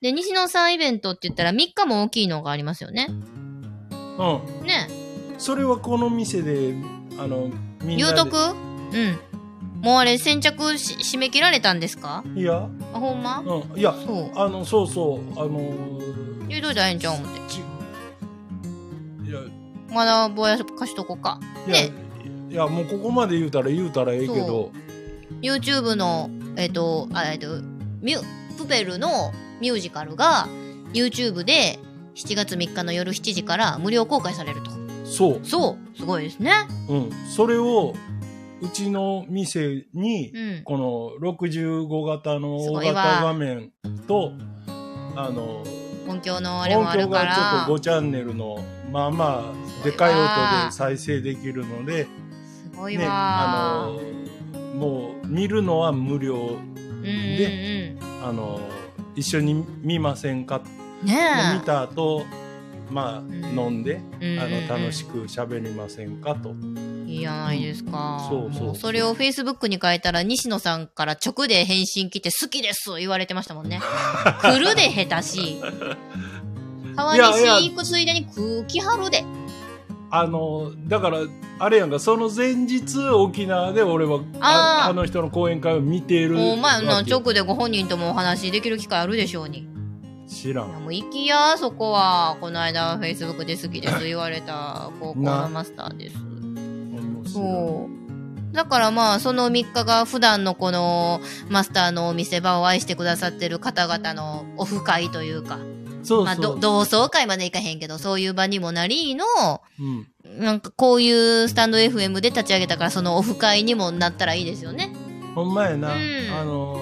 [0.00, 3.08] で西野さんイベントって言ったら3日も大きいのがありますよね。
[3.10, 4.64] うん。
[4.64, 4.88] ね。
[5.38, 6.76] それはこの店で、
[7.18, 7.50] あの、
[7.82, 8.12] みんなで。
[8.12, 9.82] 言うとくうん。
[9.82, 12.22] もうあれ先着し締め切られたんですか？
[12.36, 13.40] いや、あほんま？
[13.40, 13.78] うん。
[13.80, 14.30] いや、そう。
[14.36, 17.40] あの、そうそう、あのー、言うといたらええんちゃう思って。
[17.48, 17.58] ち
[19.28, 19.40] いや、
[19.92, 21.40] まだぼやかしとこうか。
[21.66, 21.92] いや、い
[22.50, 24.70] や、もうここまで言うたら言うたらええけど、
[25.42, 27.60] YouTube のえっ、とあえっ、と
[28.00, 28.22] ミュ
[28.56, 30.48] プペルのミュージカルが
[30.92, 31.78] YouTube で
[32.14, 34.70] 7月3日の夜7時から無料公開されると。
[35.04, 35.40] そう。
[35.44, 35.98] そう。
[35.98, 36.52] すごいですね。
[36.88, 37.10] うん。
[37.28, 37.94] それを、
[38.62, 40.62] うちの店に、うん。
[40.64, 40.78] こ
[41.20, 43.70] の65型の大型画面
[44.06, 44.32] と、
[45.14, 45.62] あの、
[46.08, 47.30] 音響のあれも音響あるから。
[47.30, 53.86] がちょっと5チャンネルの、まあまあ、でかい音で再生できるので、すごいね、わ、あ
[54.54, 58.60] の、もう見るのは無料、うんうんであの、
[59.14, 60.62] 一緒に見ませんか、
[61.02, 61.14] うんね
[61.52, 61.54] え。
[61.54, 62.24] 見た後、
[62.90, 66.54] まあ、ん飲んで、あの、楽しく喋りませんかと。
[67.06, 68.26] いいじゃないですか。
[68.28, 73.80] そうそうもそれを Facebook に書いたら、西野さんから直で返信来て、好きです言われてましたもんね。
[74.40, 75.60] 来るで下手し。
[76.94, 79.24] 川西行くついでに空気張るで。
[80.10, 81.18] あの、だから、
[81.58, 89.75] あれやんか、その前日、沖縄で俺は、あの人の講演会を見てるもう前直でご本人ともお話できる機会あるでしょうに。
[90.26, 90.68] 知らん。
[90.68, 92.36] いやもう行きや、そこは。
[92.40, 96.16] この間 Facebook で好きです言われた 高校のマスターです。
[97.32, 97.88] そ
[98.52, 98.54] う。
[98.54, 101.20] だからまあ、その3日が普段のこの
[101.50, 105.64] マスターのお店場を愛してくださってる方々のオフ会というか、まあ、
[106.02, 106.36] そうそう。
[106.36, 109.24] ど同窓会までいかへんけど、そういう場にもなりの、
[109.78, 110.06] うん。
[110.38, 111.10] なんかこうい
[111.44, 114.90] うスタンド FM で立ち上げたから、そのオフ会にもなったらいいですよね。
[115.34, 115.94] ほんまやな。
[115.94, 116.00] うん
[116.32, 116.72] あの、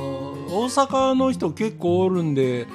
[0.49, 2.67] 大阪の人結構おるんで、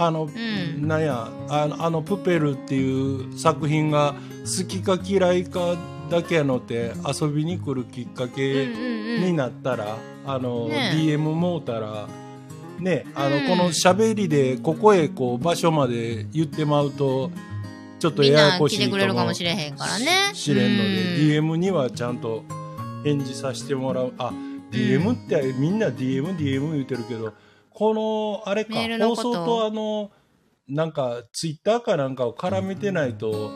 [0.00, 5.76] あの、んなんや、あの、あのプペルっていう作品が好きか嫌いか
[6.10, 8.66] だけやのって遊びに来るきっかうんけ。
[8.66, 9.96] になったら、
[10.26, 12.08] あの、ね DM もうたら、
[12.78, 17.30] ね、あの、うんこの喋りでここへこう場所まで言ってまうと、
[17.98, 20.30] ちょっとややこしいかもしれへんからね。
[20.32, 22.44] 知れんので、うん DM にはちゃんと
[23.04, 24.12] 返事させてもらう。
[24.18, 24.32] あ、
[24.70, 27.32] DM ってみんな DM、DM 言うてるけど、
[27.78, 30.10] この、あれか放送とあの、
[30.66, 33.52] なんか、ツイッターかなんかを絡めてないと、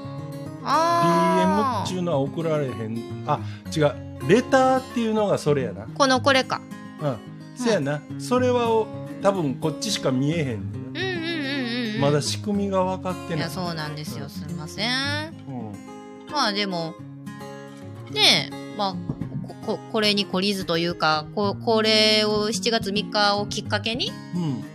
[0.62, 3.24] DM っていうのは送られへん。
[3.26, 3.40] あ、
[3.76, 4.28] 違う。
[4.28, 5.88] レターっていうのがそれやな。
[5.88, 6.60] このこれか。
[7.00, 7.16] うん。
[7.56, 8.00] そやな。
[8.20, 8.86] それはお
[9.22, 11.40] 多分こっちしか見えへんねんうんうんうん
[11.88, 12.00] うんうん。
[12.00, 13.38] まだ仕組みが分かってない。
[13.38, 14.28] いや、そうなんですよ。
[14.28, 15.34] すいません。
[15.48, 15.72] うん。
[16.30, 16.94] まあでも、
[18.12, 19.21] ねえ、まあ、
[19.66, 24.10] こここれに懲りずというか、ここれを7月3日をきっかけに、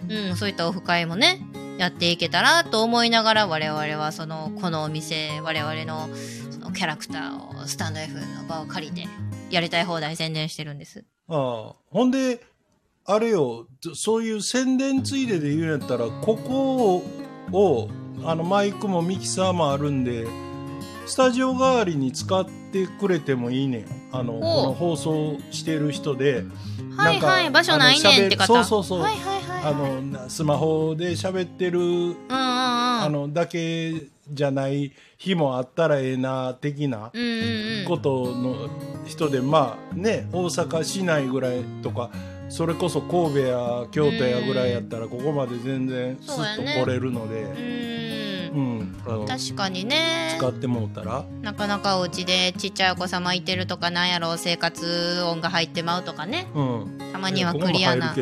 [0.10, 0.30] うん。
[0.30, 1.42] うん、そういったオフ会もね、
[1.78, 6.10] やっていけたらと思いながら我々はその、このお店、我々の
[6.52, 9.08] そのキャラクターをスタンド FM の場を借りて、
[9.50, 11.06] やりたい放題宣伝してるんです。
[11.28, 11.76] ああ。
[11.90, 12.42] ほんで、
[13.06, 17.04] あれよ、そそういう宣伝ついでで言うんやったら、ここ
[17.52, 17.90] を、
[18.24, 20.28] あの、マイクもミキサーもあるんで、
[21.06, 23.86] スタジオ代わりに使ってくれてもいいねん。
[24.12, 26.44] あの、この放送してる人で。
[26.96, 28.48] はいはい、場所ないねんって方。
[28.48, 29.74] そうそうそうはいはいはい、はい。
[29.74, 32.18] あの、なスマホで喋ってる、うんうんうん。
[32.30, 33.94] あの、だけ
[34.30, 37.12] じゃない日もあったらええな、的な。
[37.14, 37.40] うんうん
[37.82, 37.86] うん。
[37.88, 38.70] ことの
[39.06, 42.12] 人でまあね大阪市内ぐらいとか
[42.50, 48.52] それこそ神戸や京都やぐらいやったらここまで全然スッと来れるのうでー。
[48.54, 48.87] うんん、あの
[49.28, 50.36] 確かにね。
[50.38, 51.26] 使ってもうたら？
[51.42, 56.48] なかなかお家でちっちゃいお子様いてるとかなんやろ生活音が入ってまうとかね。
[56.54, 56.98] うん。
[57.12, 58.14] たまにはクリアな。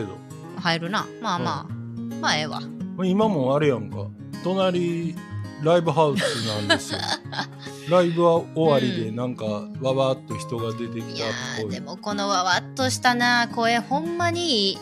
[0.62, 1.06] 入るな。
[1.22, 1.74] まあまあ、
[2.22, 2.62] まあええわ。
[3.04, 3.98] 今もあれやんか。
[4.44, 5.16] 隣
[5.64, 7.00] ライブハウスなんですよ。
[7.90, 9.46] ライブは終わりでなんか
[9.82, 11.66] わわっと人が出ていきやたっぽい。
[11.66, 14.78] ーでもこのわわっとしたな声ほんまにいい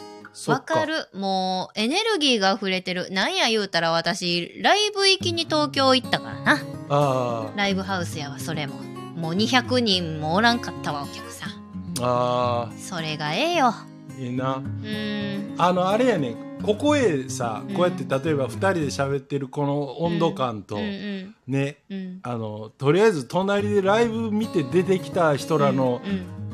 [0.48, 1.08] わかる。
[1.14, 3.10] もうエネルギーが溢れてる。
[3.12, 6.60] なんや言うたら私ライブ行きに東京行ったからな。
[6.90, 8.76] あライブハウスやわそれも。
[9.16, 11.50] もう200人もおらんかったわお客さん。
[11.94, 12.02] ー。
[12.02, 13.74] あそれがええよ。
[14.20, 14.56] ーいいな。
[14.56, 15.62] うーん。
[15.62, 16.36] あのあれやね。
[16.64, 17.76] ここへさうん。
[17.76, 21.78] こうやって例えば2人で喋ってるこの温度感と、ね。
[21.90, 22.20] うん。
[22.24, 26.02] あのとりあえず隣でライブ見て出てきた人らの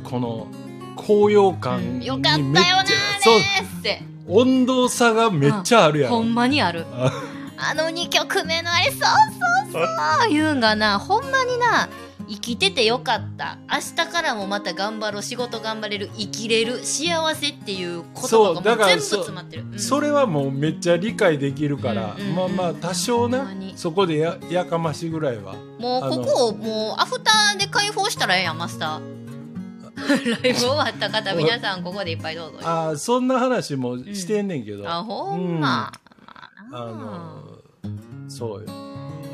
[0.03, 0.47] この
[0.95, 3.39] 高揚感によかったよめっちゃなそう。
[3.39, 6.17] ーって温度差がめっちゃあるやろ。
[6.17, 6.85] ほんまにある。
[6.93, 7.11] あ。
[7.57, 8.99] あの2曲目のあれそう
[9.71, 10.53] そうそう言う。
[10.53, 11.89] んがなほんまにな
[12.29, 13.57] 生きててよかった。
[13.69, 15.23] 明日からもまた頑張ろう。
[15.23, 16.09] 仕事頑張れる。
[16.15, 16.85] 生きれる。
[16.85, 19.79] 幸せっていう言葉そうがもう全部詰まってる、うん。
[19.79, 22.35] それはもうめっちゃ理解できるから、うんうんうん。
[22.35, 25.55] まあまあ多少なそこでややかましぐらいは。
[25.79, 29.18] もうここをもうアフターで開放したらええやんマスター
[30.09, 32.59] ライブ終わった方皆さんここでいっぱいどうぞ。
[32.63, 35.93] あーそんな話もしてんねんけど、あほんま、ま
[36.71, 36.81] あな。
[36.81, 37.43] あの
[38.27, 38.67] そうよ。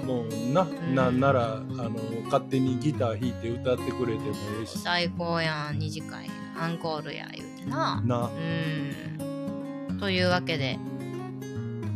[0.06, 1.20] もうな、んなん。
[1.20, 1.92] ならあの
[2.26, 4.78] 勝手にギター弾いて歌ってくれてもええし。
[4.80, 6.30] 最高やん二次会。
[6.58, 8.02] アンコールや言うてな。
[8.06, 8.30] な。
[8.30, 9.98] うん。
[10.00, 10.78] というわけで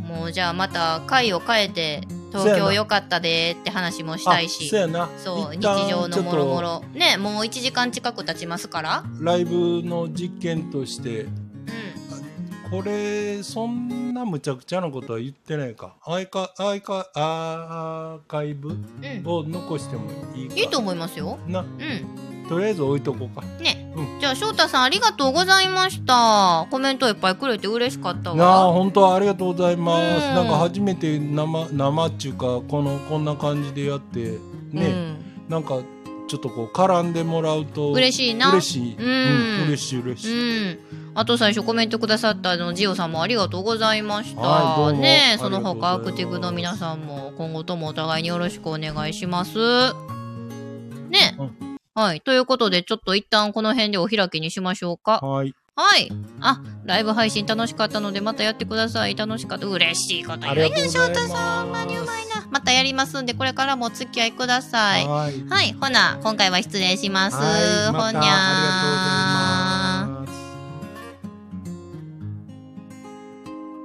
[0.08, 2.02] もうじゃあまた回を変えて
[2.32, 5.10] 東京良かったでって話もしたいあしそうやな。
[5.18, 9.04] そう日常のもろもろねもう1時間近く経ちますから。
[9.20, 11.24] ライブの実験として。
[11.24, 11.30] うん。
[12.72, 15.96] これそんなむちゃくちゃなことは言ってないか。
[16.04, 18.78] アーカアーカアーカイブうん。
[19.26, 20.56] を残してもいいか。
[20.56, 21.40] いいと思いますよ。
[21.48, 21.62] な。
[21.62, 23.46] うんとりあえず置いとこうか。
[23.62, 26.68] ね、うじゃあ翔太さんありがとうございました。
[26.72, 30.36] コメントいっぱいくれて嬉しかったなあわ本当ありがとうございます、うん。
[30.36, 34.40] なんか初めて生生っちゅうかこのこんな感じでやって
[34.72, 35.18] ね、うん。
[35.48, 35.80] なんか
[36.28, 38.50] ちょっとこう絡んでもらうと嬉しいな。
[38.50, 39.68] 嬉しい、うん。
[39.68, 40.80] 嬉しい嬉しい、うん。
[41.14, 44.42] あと最初コメントくださったあのジオさんもありがとうございました。
[44.42, 49.60] はいねその他アクティブの皆さんも今後ともお互いによろしくお願いします。
[51.10, 52.22] ね、うはい。
[52.22, 55.20] ということでちょっと一旦この辺でお開きにしましょうか。
[55.20, 56.12] はいはい。
[56.42, 59.16] あ、ライブ配信楽しかったのでまたやってください。
[59.16, 59.66] 楽しかった。
[59.66, 61.68] 嬉しいことあ言うね、翔太さん。
[61.68, 62.46] ほんまにうまいな。
[62.52, 65.08] またやりますんでこれからもお付き合いください。
[65.08, 65.74] はいはい。
[65.80, 67.38] ほな、今回は失礼します。
[67.38, 69.39] はいまたほにゃー。